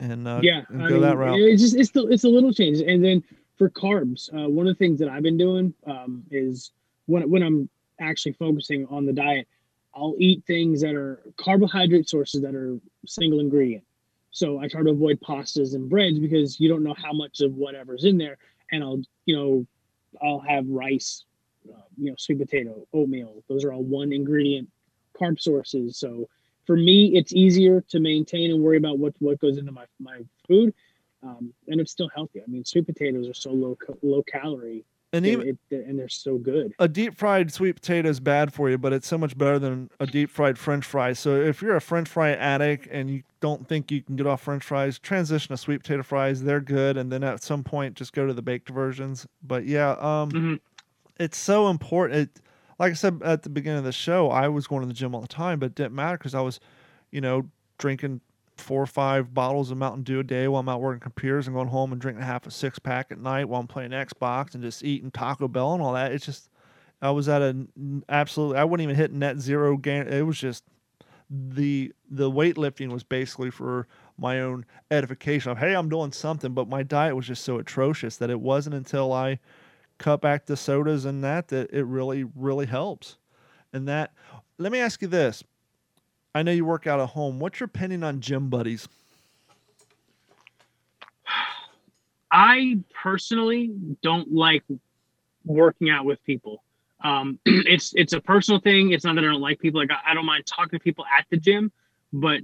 [0.00, 1.38] and uh, yeah, and go mean, that route.
[1.38, 2.80] It's just it's the, it's a little change.
[2.80, 3.22] And then
[3.56, 6.70] for carbs, uh, one of the things that I've been doing um, is
[7.06, 7.68] when when I'm
[8.00, 9.48] actually focusing on the diet,
[9.94, 13.84] I'll eat things that are carbohydrate sources that are single ingredient.
[14.30, 17.54] So I try to avoid pastas and breads because you don't know how much of
[17.54, 18.38] whatever's in there.
[18.70, 19.66] And I'll, you know,
[20.22, 21.24] I'll have rice,
[21.68, 23.42] uh, you know, sweet potato, oatmeal.
[23.48, 24.68] Those are all one ingredient
[25.18, 25.96] carb sources.
[25.96, 26.28] So
[26.68, 30.20] for me, it's easier to maintain and worry about what what goes into my my
[30.46, 30.74] food,
[31.22, 32.42] um, and it's still healthy.
[32.42, 36.36] I mean, sweet potatoes are so low low calorie and even it, and they're so
[36.36, 36.74] good.
[36.78, 39.88] A deep fried sweet potato is bad for you, but it's so much better than
[39.98, 41.14] a deep fried French fry.
[41.14, 44.42] So if you're a French fry addict and you don't think you can get off
[44.42, 46.42] French fries, transition to sweet potato fries.
[46.42, 49.26] They're good, and then at some point just go to the baked versions.
[49.42, 50.54] But yeah, um, mm-hmm.
[51.18, 52.20] it's so important.
[52.20, 52.42] It,
[52.78, 55.14] like I said at the beginning of the show, I was going to the gym
[55.14, 56.60] all the time, but it didn't matter because I was,
[57.10, 58.20] you know, drinking
[58.56, 61.54] four or five bottles of Mountain Dew a day while I'm out working computers and
[61.54, 64.62] going home and drinking half a six pack at night while I'm playing Xbox and
[64.62, 66.12] just eating Taco Bell and all that.
[66.12, 66.50] It's just,
[67.00, 70.08] I was at an absolutely, I wouldn't even hit net zero gain.
[70.08, 70.64] It was just
[71.30, 76.68] the the weightlifting was basically for my own edification of hey I'm doing something, but
[76.68, 79.38] my diet was just so atrocious that it wasn't until I
[79.98, 83.16] cut back the sodas and that that it really really helps.
[83.72, 84.12] And that
[84.58, 85.44] let me ask you this
[86.34, 87.38] I know you work out at home.
[87.38, 88.88] What's your opinion on gym buddies?
[92.30, 93.72] I personally
[94.02, 94.62] don't like
[95.44, 96.62] working out with people.
[97.02, 98.92] Um, it's it's a personal thing.
[98.92, 99.80] It's not that I don't like people.
[99.80, 101.72] Like I, I don't mind talking to people at the gym,
[102.12, 102.40] but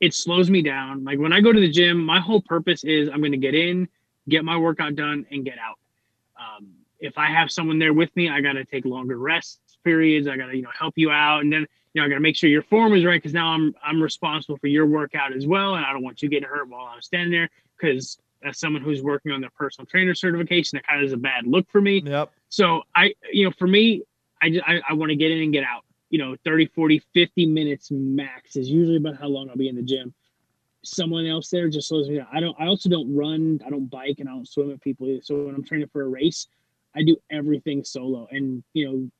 [0.00, 1.04] it slows me down.
[1.04, 3.54] Like when I go to the gym, my whole purpose is I'm going to get
[3.54, 3.88] in,
[4.28, 5.78] get my workout done, and get out.
[7.00, 10.28] If I have someone there with me, I got to take longer rest periods.
[10.28, 12.20] I got to you know help you out, and then you know, I got to
[12.20, 15.46] make sure your form is right because now I'm I'm responsible for your workout as
[15.46, 18.82] well, and I don't want you getting hurt while I'm standing there because as someone
[18.82, 21.80] who's working on their personal trainer certification, that kind of is a bad look for
[21.80, 22.02] me.
[22.04, 22.30] Yep.
[22.48, 24.02] So I, you know, for me,
[24.40, 25.84] I just I, I want to get in and get out.
[26.10, 29.76] You know, 30, 40, 50 minutes max is usually about how long I'll be in
[29.76, 30.12] the gym.
[30.82, 32.26] Someone else there just slows me down.
[32.32, 32.56] I don't.
[32.58, 33.60] I also don't run.
[33.64, 35.06] I don't bike, and I don't swim with people.
[35.08, 35.22] Either.
[35.22, 36.46] So when I'm training for a race,
[36.94, 38.28] I do everything solo.
[38.30, 39.10] And you know,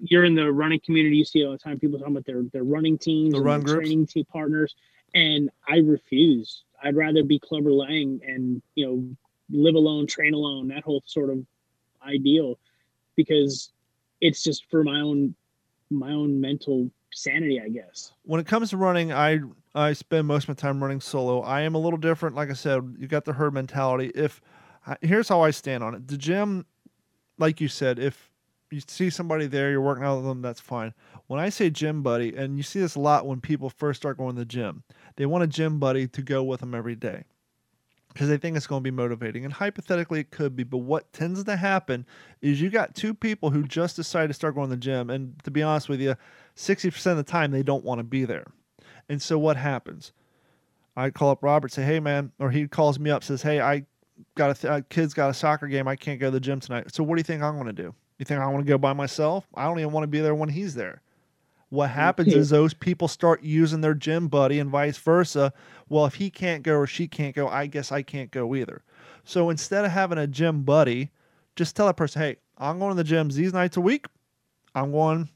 [0.00, 2.64] you're in the running community, you see all the time people talking about their their
[2.64, 4.74] running teams, the run training team partners,
[5.14, 6.64] and I refuse.
[6.82, 9.16] I'd rather be Clubber Lang and you know
[9.50, 11.44] live alone, train alone, that whole sort of
[12.06, 12.58] ideal,
[13.16, 13.72] because
[14.20, 15.34] it's just for my own
[15.90, 18.12] my own mental sanity, I guess.
[18.22, 19.40] When it comes to running, I
[19.74, 21.40] I spend most of my time running solo.
[21.40, 22.36] I am a little different.
[22.36, 24.10] Like I said, you got the herd mentality.
[24.14, 24.40] If
[25.02, 26.66] here's how I stand on it, the gym,
[27.40, 28.30] like you said, if
[28.70, 30.94] you see somebody there, you're working out with them, that's fine.
[31.26, 34.18] When I say gym buddy, and you see this a lot when people first start
[34.18, 34.84] going to the gym,
[35.16, 37.24] they want a gym buddy to go with them every day
[38.12, 39.44] because they think it's going to be motivating.
[39.44, 40.64] And hypothetically, it could be.
[40.64, 42.06] But what tends to happen
[42.42, 45.10] is you got two people who just decide to start going to the gym.
[45.10, 46.14] And to be honest with you,
[46.56, 48.46] 60% of the time, they don't want to be there.
[49.08, 50.12] And so what happens?
[50.96, 53.86] I call up Robert, say, hey, man, or he calls me up, says, hey, I
[54.34, 55.88] got a th- uh, kid's got a soccer game.
[55.88, 56.92] I can't go to the gym tonight.
[56.94, 57.94] So what do you think I'm going to do?
[58.18, 59.46] You think I want to go by myself?
[59.54, 61.02] I don't even want to be there when he's there.
[61.70, 65.52] What happens is those people start using their gym buddy and vice versa.
[65.88, 68.82] Well, if he can't go or she can't go, I guess I can't go either.
[69.24, 71.10] So instead of having a gym buddy,
[71.54, 74.06] just tell that person, hey, I'm going to the gym these nights a week.
[74.74, 75.28] I'm going,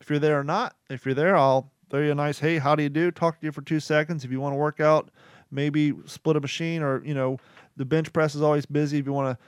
[0.00, 0.74] if you're there or not.
[0.90, 3.12] If you're there, I'll throw you a nice, hey, how do you do?
[3.12, 4.24] Talk to you for two seconds.
[4.24, 5.10] If you want to work out,
[5.52, 7.38] maybe split a machine or, you know,
[7.76, 8.98] the bench press is always busy.
[8.98, 9.46] If you want to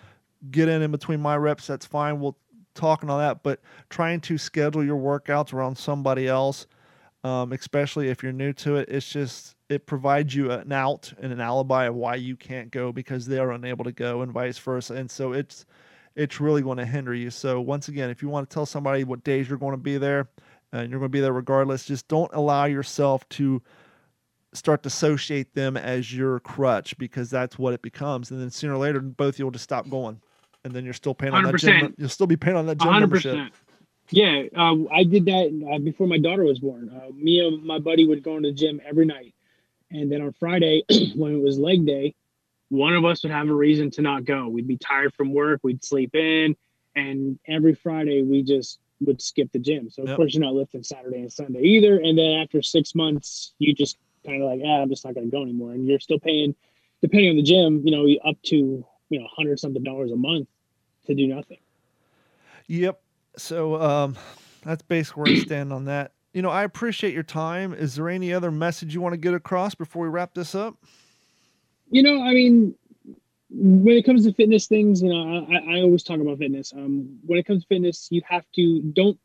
[0.50, 2.20] get in in between my reps, that's fine.
[2.20, 2.36] We'll
[2.74, 3.60] talking all that, but
[3.90, 6.66] trying to schedule your workouts around somebody else,
[7.24, 11.32] um, especially if you're new to it, it's just it provides you an out and
[11.32, 14.58] an alibi of why you can't go because they are unable to go, and vice
[14.58, 14.94] versa.
[14.94, 15.66] And so it's
[16.14, 17.30] it's really going to hinder you.
[17.30, 19.98] So once again, if you want to tell somebody what days you're going to be
[19.98, 20.28] there,
[20.72, 23.62] and you're going to be there regardless, just don't allow yourself to
[24.54, 28.30] start to associate them as your crutch because that's what it becomes.
[28.30, 30.20] And then sooner or later, both you will just stop going
[30.64, 31.50] and then you're still paying on 100%.
[31.52, 31.94] that gym.
[31.98, 33.00] You'll still be paying on that gym 100%.
[33.00, 33.52] membership.
[34.10, 36.88] Yeah, uh, I did that uh, before my daughter was born.
[36.88, 39.34] Uh, me and my buddy would go to the gym every night,
[39.90, 40.82] and then on Friday,
[41.14, 42.14] when it was leg day,
[42.70, 44.48] one of us would have a reason to not go.
[44.48, 46.56] We'd be tired from work, we'd sleep in,
[46.96, 49.90] and every Friday we just would skip the gym.
[49.90, 50.16] So of yep.
[50.16, 51.98] course you're not lifting Saturday and Sunday either.
[51.98, 55.30] And then after six months, you just kind of like, ah, I'm just not going
[55.30, 55.72] to go anymore.
[55.72, 56.54] And you're still paying,
[57.02, 60.48] depending on the gym, you know, up to you know, hundred something dollars a month
[61.06, 61.58] to do nothing.
[62.66, 63.00] Yep.
[63.36, 64.16] So um,
[64.64, 66.12] that's basically where I stand on that.
[66.32, 67.72] You know, I appreciate your time.
[67.72, 70.76] Is there any other message you want to get across before we wrap this up?
[71.90, 72.74] You know, I mean,
[73.50, 76.72] when it comes to fitness things, you know, I, I always talk about fitness.
[76.74, 79.18] Um, when it comes to fitness, you have to don't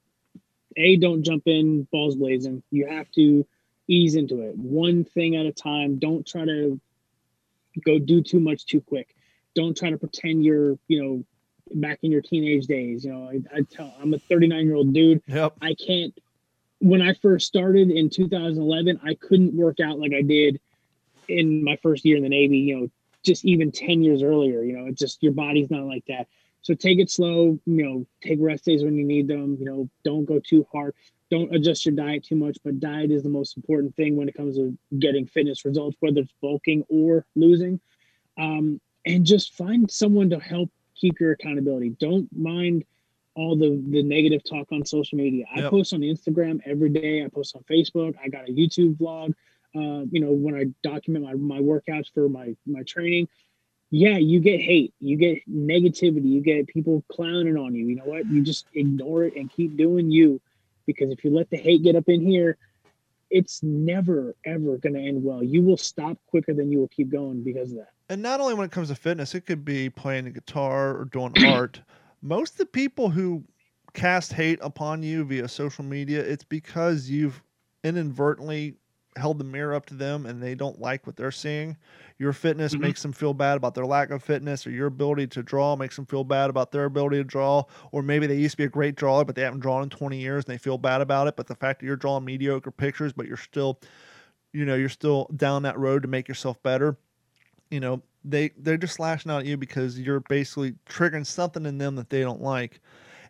[0.78, 2.64] a don't jump in balls blazing.
[2.72, 3.45] You have to
[3.88, 6.00] ease into it, one thing at a time.
[6.00, 6.80] Don't try to
[7.86, 9.16] go do too much too quick
[9.56, 11.26] don't try to pretend you're, you know,
[11.76, 13.06] back in your teenage days.
[13.06, 15.22] You know, I, I tell I'm a 39 year old dude.
[15.28, 15.56] Yep.
[15.62, 16.14] I can't
[16.80, 20.60] when I first started in 2011, I couldn't work out like I did
[21.30, 22.58] in my first year in the Navy.
[22.58, 22.88] You know,
[23.24, 24.64] just even 10 years earlier.
[24.64, 26.28] You know, it's just your body's not like that.
[26.62, 27.60] So take it slow.
[27.66, 29.58] You know, take rest days when you need them.
[29.60, 30.94] You know, don't go too hard.
[31.32, 32.58] Don't adjust your diet too much.
[32.64, 36.22] But diet is the most important thing when it comes to getting fitness results, whether
[36.22, 37.80] it's bulking or losing.
[38.38, 41.90] Um, and just find someone to help keep your accountability.
[42.00, 42.86] Don't mind
[43.36, 45.46] all the the negative talk on social media.
[45.54, 47.24] I post on Instagram every day.
[47.24, 48.16] I post on Facebook.
[48.24, 49.34] I got a YouTube vlog.
[49.76, 53.28] Uh, you know, when I document my, my workouts for my my training,
[53.90, 57.86] yeah, you get hate, you get negativity, you get people clowning on you.
[57.86, 58.28] You know what?
[58.28, 60.40] You just ignore it and keep doing you,
[60.86, 62.58] because if you let the hate get up in here,
[63.30, 65.44] it's never ever going to end well.
[65.44, 67.90] You will stop quicker than you will keep going because of that.
[68.10, 71.06] And not only when it comes to fitness, it could be playing the guitar or
[71.06, 71.82] doing art
[72.24, 73.44] most of the people who
[73.94, 77.44] cast hate upon you via social media, it's because you've
[77.84, 78.76] inadvertently
[79.18, 81.78] held the mirror up to them and they don't like what they're seeing.
[82.20, 82.84] Your fitness mm-hmm.
[82.84, 85.95] makes them feel bad about their lack of fitness, or your ability to draw makes
[85.95, 87.64] them feel bad about their ability to draw.
[87.91, 90.18] Or maybe they used to be a great drawer, but they haven't drawn in 20
[90.18, 91.36] years and they feel bad about it.
[91.36, 93.80] But the fact that you're drawing mediocre pictures, but you're still,
[94.51, 96.97] you know, you're still down that road to make yourself better,
[97.72, 101.78] you know, they they're just lashing out at you because you're basically triggering something in
[101.78, 102.80] them that they don't like.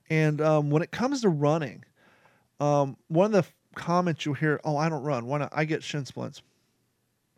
[0.10, 1.84] And um, when it comes to running,
[2.60, 5.26] um, one of the comments you'll hear, "Oh, I don't run.
[5.26, 5.50] Why not?
[5.52, 6.42] I get shin splints."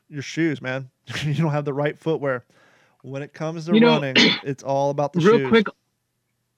[0.09, 0.89] Your shoes, man.
[1.23, 2.45] you don't have the right footwear.
[3.01, 5.49] When it comes to you running, it's all about the real shoes.
[5.49, 5.67] quick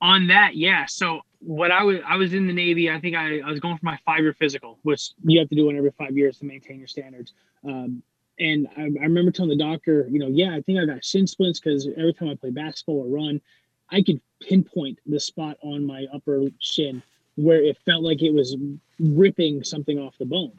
[0.02, 0.56] on that.
[0.56, 0.86] Yeah.
[0.86, 2.90] So what I was I was in the Navy.
[2.90, 5.56] I think I, I was going for my five year physical, which you have to
[5.56, 7.34] do one every five years to maintain your standards.
[7.64, 8.02] Um,
[8.40, 11.26] and I, I, remember telling the doctor, you know, yeah, I think I got shin
[11.26, 13.42] splints because every time I play basketball or run,
[13.90, 17.02] I could pinpoint the spot on my upper shin
[17.36, 18.56] where it felt like it was
[19.00, 20.54] ripping something off the bone.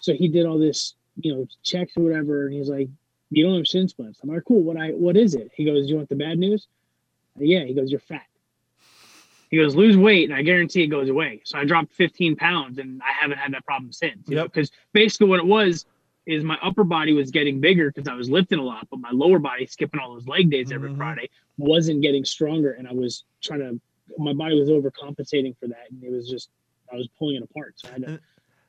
[0.00, 2.88] So he did all this, you know, checks or whatever, and he's like,
[3.30, 4.62] "You don't have shin splints." I'm like, "Cool.
[4.62, 6.68] What I what is it?" He goes, Do "You want the bad news?"
[7.36, 7.64] Yeah.
[7.64, 8.26] He goes, "You're fat."
[9.50, 12.78] He goes, "Lose weight, and I guarantee it goes away." So I dropped 15 pounds,
[12.78, 14.28] and I haven't had that problem since.
[14.28, 14.52] Yep.
[14.52, 15.86] Because basically, what it was
[16.26, 19.10] is my upper body was getting bigger because I was lifting a lot, but my
[19.12, 20.98] lower body, skipping all those leg days every mm-hmm.
[20.98, 22.72] Friday, wasn't getting stronger.
[22.72, 23.80] And I was trying to,
[24.18, 25.90] my body was overcompensating for that.
[25.90, 26.50] And it was just,
[26.94, 27.74] I was pulling it apart.
[27.76, 28.20] So I had to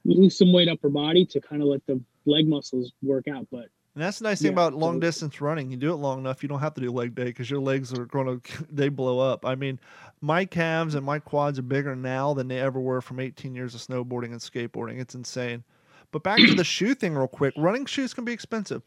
[0.04, 3.48] lose some weight upper body to kind of let the leg muscles work out.
[3.52, 5.72] But and that's the nice thing yeah, about long distance running.
[5.72, 7.94] You do it long enough, you don't have to do leg day because your legs
[7.94, 9.46] are going to they blow up.
[9.46, 9.80] I mean,
[10.22, 13.74] my calves and my quads are bigger now than they ever were from 18 years
[13.74, 15.00] of snowboarding and skateboarding.
[15.00, 15.64] It's insane.
[16.12, 17.54] But back to the shoe thing, real quick.
[17.58, 18.82] Running shoes can be expensive.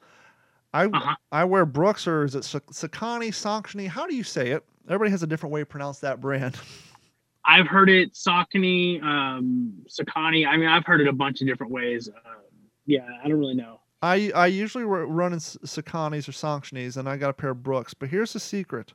[0.74, 1.16] I uh-huh.
[1.32, 3.88] I wear Brooks or is it Saucony, Saucony?
[3.88, 4.64] How do you say it?
[4.86, 6.56] Everybody has a different way to pronounce that brand.
[7.48, 10.46] I've heard it Saucony, um, Saucony.
[10.46, 12.08] I mean, I've heard it a bunch of different ways.
[12.08, 12.34] Uh,
[12.84, 13.80] yeah, I don't really know.
[14.02, 17.94] I I usually run in Sauconys or Saucony's, and I got a pair of Brooks.
[17.94, 18.92] But here's the secret: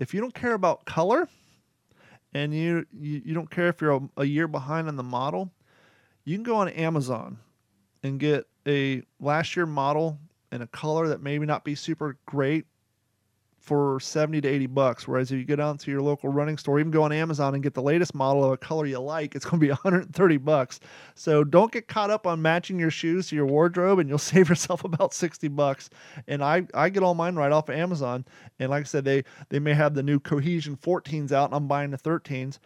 [0.00, 1.28] if you don't care about color,
[2.34, 5.50] and you you, you don't care if you're a, a year behind on the model,
[6.24, 7.38] you can go on Amazon
[8.02, 10.18] and get a last year model
[10.50, 12.66] in a color that maybe not be super great
[13.62, 15.06] for 70 to 80 bucks.
[15.06, 17.62] Whereas if you go down to your local running store, even go on Amazon and
[17.62, 20.80] get the latest model of a color you like, it's going to be 130 bucks.
[21.14, 24.48] So don't get caught up on matching your shoes to your wardrobe and you'll save
[24.48, 25.90] yourself about 60 bucks.
[26.26, 28.24] And I, I get all mine right off of Amazon.
[28.58, 31.68] And like I said, they, they may have the new Cohesion 14s out and I'm
[31.68, 32.58] buying the 13s.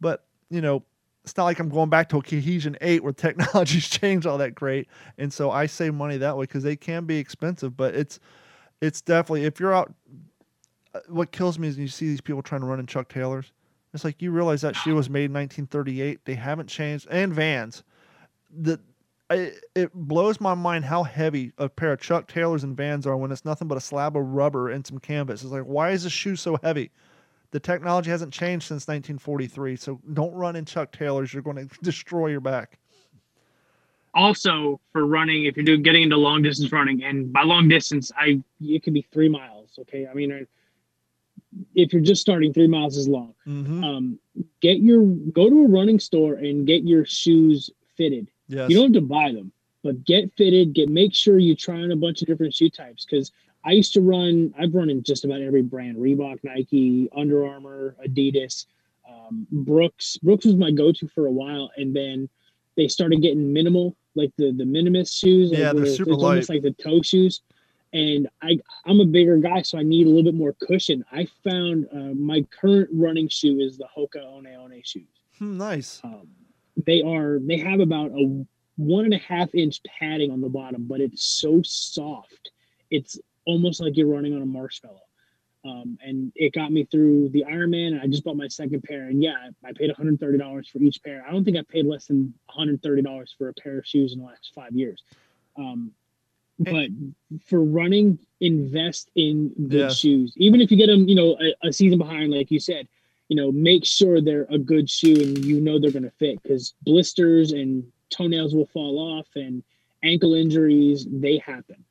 [0.00, 0.82] But, you know,
[1.22, 4.56] it's not like I'm going back to a Cohesion 8 where technology's changed all that
[4.56, 4.88] great.
[5.16, 8.18] And so I save money that way because they can be expensive, but it's
[8.80, 9.92] it's definitely if you're out
[10.94, 13.52] Uh, what kills me is you see these people trying to run in Chuck Taylors.
[13.92, 16.20] It's like you realize that shoe was made in 1938.
[16.24, 17.82] They haven't changed and Vans.
[18.50, 18.80] The
[19.76, 23.30] it blows my mind how heavy a pair of Chuck Taylors and Vans are when
[23.30, 25.42] it's nothing but a slab of rubber and some canvas.
[25.42, 26.90] It's like why is the shoe so heavy?
[27.52, 31.32] The technology hasn't changed since 1943, so don't run in Chuck Taylors.
[31.32, 32.78] You're going to destroy your back.
[34.14, 38.10] Also, for running, if you're doing getting into long distance running, and by long distance,
[38.16, 39.70] I it could be three miles.
[39.78, 40.46] Okay, I mean,
[41.74, 43.34] if you're just starting, three miles is long.
[43.46, 43.84] Mm-hmm.
[43.84, 44.18] Um,
[44.60, 48.30] get your go to a running store and get your shoes fitted.
[48.48, 48.70] Yes.
[48.70, 50.74] You don't have to buy them, but get fitted.
[50.74, 53.32] Get make sure you try on a bunch of different shoe types because
[53.64, 57.94] I used to run, I've run in just about every brand Reebok, Nike, Under Armour,
[58.06, 58.66] Adidas,
[59.08, 60.16] um, Brooks.
[60.18, 61.70] Brooks was my go to for a while.
[61.76, 62.28] And then
[62.76, 65.50] they started getting minimal, like the, the minimalist shoes.
[65.52, 66.28] Yeah, like they're super light.
[66.28, 67.42] almost like the toe shoes.
[67.92, 71.04] And I, I'm a bigger guy, so I need a little bit more cushion.
[71.10, 75.08] I found uh, my current running shoe is the Hoka One One shoes.
[75.38, 76.00] Hmm, nice.
[76.04, 76.28] Um,
[76.86, 80.86] they are they have about a one and a half inch padding on the bottom,
[80.86, 82.50] but it's so soft.
[82.90, 85.00] It's almost like you're running on a marshmallow.
[85.64, 88.00] Um, and it got me through the Ironman.
[88.00, 91.22] I just bought my second pair, and yeah, I paid $130 for each pair.
[91.26, 94.24] I don't think I paid less than $130 for a pair of shoes in the
[94.24, 95.02] last five years.
[95.58, 95.92] Um,
[96.60, 96.90] but
[97.46, 99.88] for running, invest in good yeah.
[99.88, 100.34] shoes.
[100.36, 102.86] Even if you get them, you know, a, a, season behind, like you said,
[103.28, 106.42] you know, make sure they're a good shoe and you know they're going to fit
[106.42, 109.62] because blisters and toenails will fall off and
[110.02, 111.84] ankle injuries they happen.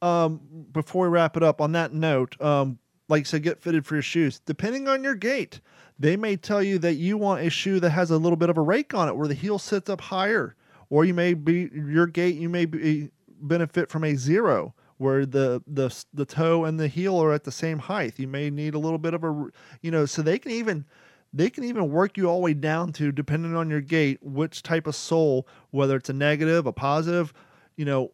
[0.00, 0.40] Um,
[0.72, 2.78] before we wrap it up, on that note, um,
[3.08, 4.40] like I said, get fitted for your shoes.
[4.46, 5.60] Depending on your gait,
[5.98, 8.56] they may tell you that you want a shoe that has a little bit of
[8.56, 10.54] a rake on it where the heel sits up higher.
[10.90, 13.10] Or you may be your gait, you may be
[13.40, 17.52] benefit from a zero where the the the toe and the heel are at the
[17.52, 18.18] same height.
[18.18, 19.46] You may need a little bit of a
[19.80, 20.84] you know, so they can even
[21.32, 24.62] they can even work you all the way down to depending on your gait, which
[24.62, 27.32] type of sole, whether it's a negative, a positive,
[27.76, 28.12] you know,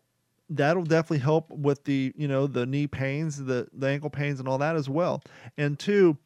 [0.51, 4.49] that'll definitely help with the you know the knee pains the the ankle pains and
[4.49, 5.23] all that as well
[5.57, 6.17] and two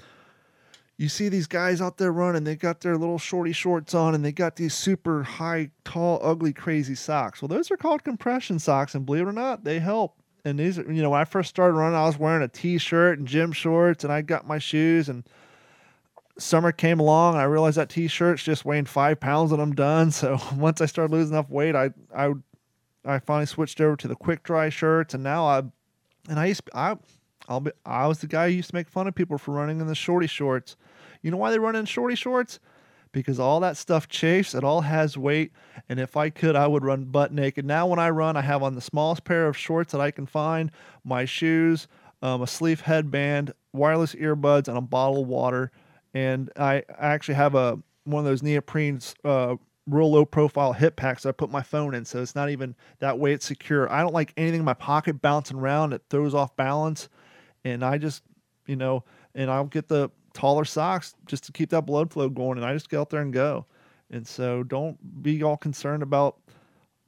[0.99, 4.24] you see these guys out there running they got their little shorty shorts on and
[4.24, 7.40] they got these super high tall ugly crazy socks.
[7.40, 10.16] Well those are called compression socks and believe it or not they help.
[10.44, 13.18] And these are you know when i first started running i was wearing a t-shirt
[13.18, 15.24] and gym shorts and i got my shoes and
[16.38, 20.11] summer came along and i realized that t-shirt's just weighing five pounds and i'm done.
[20.18, 22.32] So once i started losing enough weight i i
[23.05, 25.59] I finally switched over to the quick dry shirts, and now I,
[26.28, 26.96] and I used I,
[27.49, 29.80] I'll be, I was the guy who used to make fun of people for running
[29.80, 30.76] in the shorty shorts.
[31.29, 32.59] You know why they run in shorty shorts?
[33.12, 35.53] Because all that stuff chafes, it all has weight,
[35.87, 37.66] and if I could, I would run butt naked.
[37.66, 40.24] Now, when I run, I have on the smallest pair of shorts that I can
[40.24, 40.70] find,
[41.05, 41.87] my shoes,
[42.22, 45.70] um, a sleeve headband, wireless earbuds, and a bottle of water.
[46.14, 49.57] And I, actually have a one of those neoprene uh,
[49.87, 53.18] real low profile hip packs I put my phone in, so it's not even that
[53.18, 53.93] way it's secure.
[53.93, 57.11] I don't like anything in my pocket bouncing around, it throws off balance.
[57.66, 58.22] And I just,
[58.66, 59.05] you know,
[59.35, 62.72] and I'll get the taller socks just to keep that blood flow going and I
[62.72, 63.66] just get out there and go.
[64.11, 66.39] And so don't be all concerned about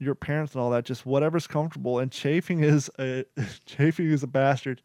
[0.01, 0.85] your parents and all that.
[0.85, 2.01] Just whatever's comfortable.
[2.01, 3.25] And chafing is a
[3.67, 4.83] chafing is a bastard.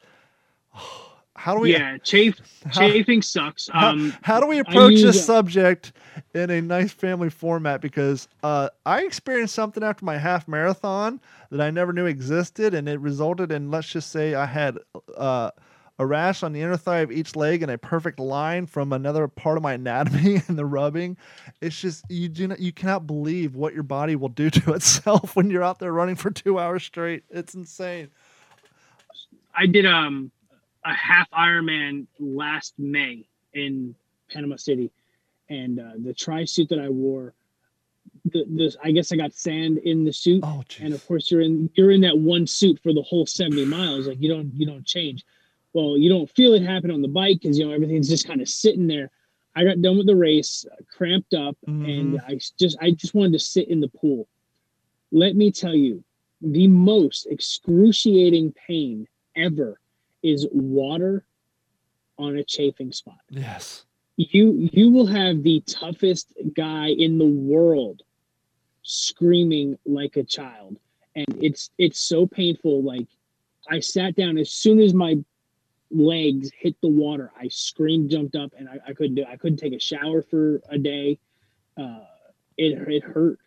[0.76, 2.40] Oh, how do we yeah chafe,
[2.72, 5.92] chafing sucks um how, how do we approach this subject
[6.34, 11.20] in a nice family format because uh i experienced something after my half marathon
[11.52, 14.78] that i never knew existed and it resulted in let's just say i had
[15.18, 15.52] uh
[15.98, 19.28] a rash on the inner thigh of each leg and a perfect line from another
[19.28, 21.18] part of my anatomy and the rubbing.
[21.62, 25.36] It's just you do not you cannot believe what your body will do to itself
[25.36, 27.24] when you're out there running for two hours straight.
[27.30, 28.10] It's insane.
[29.54, 30.32] I did um
[30.84, 33.96] a half Ironman last May in
[34.32, 34.92] Panama City,
[35.50, 37.34] and uh, the tri suit that I wore,
[38.26, 41.42] the, the I guess I got sand in the suit, oh, and of course you're
[41.42, 44.08] in you're in that one suit for the whole seventy miles.
[44.08, 45.24] Like you don't you don't change.
[45.76, 48.40] Well, you don't feel it happen on the bike because you know everything's just kind
[48.40, 49.12] of sitting there.
[49.58, 51.86] I got done with the race, uh, cramped up, mm-hmm.
[51.86, 54.30] and I just I just wanted to sit in the pool.
[55.12, 56.02] Let me tell you,
[56.42, 59.06] the most excruciating pain
[59.36, 59.82] ever
[60.24, 61.26] is water
[62.18, 63.20] on a chafing spot.
[63.30, 63.84] Yes.
[64.16, 68.02] You you will have the toughest guy in the world
[68.84, 70.78] screaming like a child.
[71.18, 72.82] And it's it's so painful.
[72.82, 73.08] Like
[73.70, 75.18] I sat down as soon as my
[75.96, 79.58] legs hit the water, I screamed, jumped up, and I, I couldn't do I couldn't
[79.58, 81.20] take a shower for a day.
[81.78, 82.02] Uh,
[82.58, 83.40] it it hurt.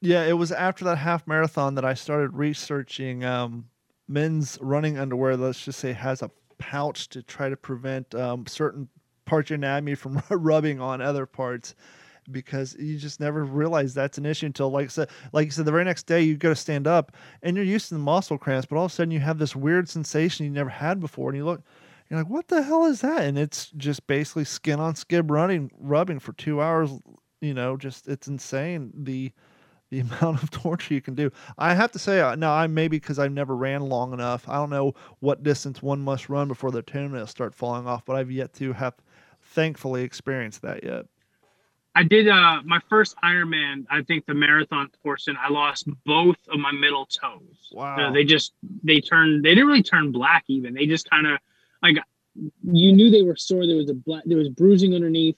[0.00, 3.66] Yeah, it was after that half marathon that I started researching um,
[4.06, 8.88] men's running underwear, let's just say, has a pouch to try to prevent um, certain
[9.24, 11.74] parts of your anatomy from rubbing on other parts
[12.30, 15.64] because you just never realize that's an issue until like I said like you said
[15.64, 17.12] the very next day you go to stand up
[17.42, 19.56] and you're used to the muscle cramps but all of a sudden you have this
[19.56, 21.62] weird sensation you never had before and you look
[22.08, 25.70] you're like what the hell is that and it's just basically skin on skin running
[25.78, 26.90] rubbing for two hours
[27.40, 29.32] you know just it's insane the
[29.90, 31.30] the amount of torture you can do.
[31.58, 34.48] I have to say, uh, now I maybe because I've never ran long enough.
[34.48, 38.16] I don't know what distance one must run before the toenails start falling off, but
[38.16, 38.94] I've yet to have,
[39.42, 41.06] thankfully, experienced that yet.
[41.96, 43.86] I did uh, my first Ironman.
[43.90, 45.36] I think the marathon portion.
[45.40, 47.70] I lost both of my middle toes.
[47.72, 47.96] Wow!
[47.96, 48.52] Uh, they just
[48.84, 49.44] they turned.
[49.44, 50.44] They didn't really turn black.
[50.48, 51.38] Even they just kind of
[51.82, 51.96] like
[52.62, 53.66] you knew they were sore.
[53.66, 54.22] There was a black.
[54.26, 55.36] There was bruising underneath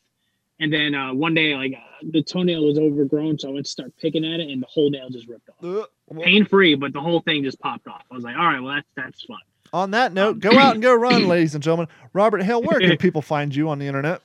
[0.61, 3.71] and then uh, one day, like uh, the toenail was overgrown, so I went to
[3.71, 5.87] start picking at it, and the whole nail just ripped off.
[6.21, 8.03] Pain free, but the whole thing just popped off.
[8.11, 9.39] I was like, all right, well that's that's fun.
[9.73, 11.89] On that note, um, go out and go run, ladies and gentlemen.
[12.13, 14.21] Robert Hale, where can people find you on the internet?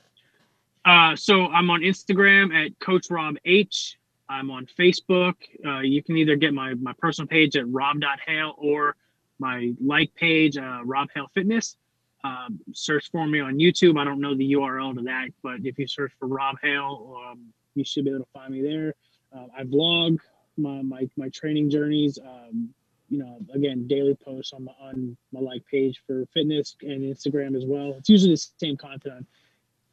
[0.84, 3.98] Uh, so I'm on Instagram at Coach Rob H.
[4.28, 5.34] I'm on Facebook.
[5.64, 8.96] Uh, you can either get my my personal page at rob.hale or
[9.38, 11.76] my like page, uh, Rob Hale Fitness.
[12.22, 13.98] Um, search for me on YouTube.
[13.98, 17.52] I don't know the URL to that, but if you search for Rob Hale, um,
[17.74, 18.94] you should be able to find me there.
[19.34, 20.18] Uh, I vlog
[20.56, 22.18] my, my my training journeys.
[22.18, 22.70] Um,
[23.10, 27.56] you know, again, daily posts on my on my like page for fitness and Instagram
[27.56, 27.94] as well.
[27.98, 29.26] It's usually the same content on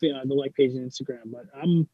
[0.03, 1.87] uh, the like page and Instagram, but I'm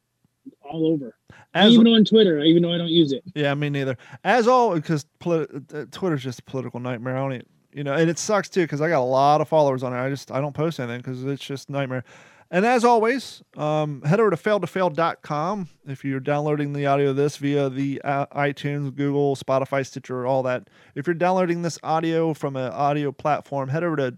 [0.61, 1.15] all over.
[1.53, 3.23] As, even on Twitter, even though I don't use it.
[3.35, 3.97] Yeah, me neither.
[4.23, 7.17] As always, because politi- uh, Twitter's just a political nightmare.
[7.17, 9.47] I don't, even, you know, and it sucks too because I got a lot of
[9.47, 9.97] followers on it.
[9.97, 12.03] I just I don't post anything because it's just nightmare.
[12.49, 17.35] And as always, um, head over to fail2fail.com if you're downloading the audio of this
[17.35, 20.69] via the uh, iTunes, Google, Spotify, Stitcher, all that.
[20.95, 24.17] If you're downloading this audio from an audio platform, head over to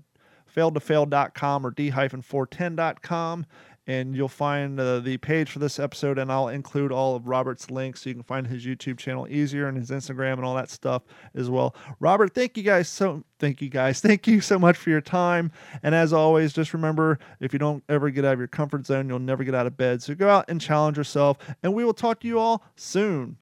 [0.56, 3.46] fail2fail.com or d-410.com
[3.90, 7.72] and you'll find uh, the page for this episode and i'll include all of robert's
[7.72, 10.70] links so you can find his youtube channel easier and his instagram and all that
[10.70, 11.02] stuff
[11.36, 11.76] as well.
[12.00, 14.02] Robert thank you guys so thank you guys.
[14.10, 15.52] Thank you so much for your time.
[15.82, 19.08] And as always just remember if you don't ever get out of your comfort zone
[19.10, 20.04] you'll never get out of bed.
[20.04, 23.38] So go out and challenge yourself and we will talk to you all soon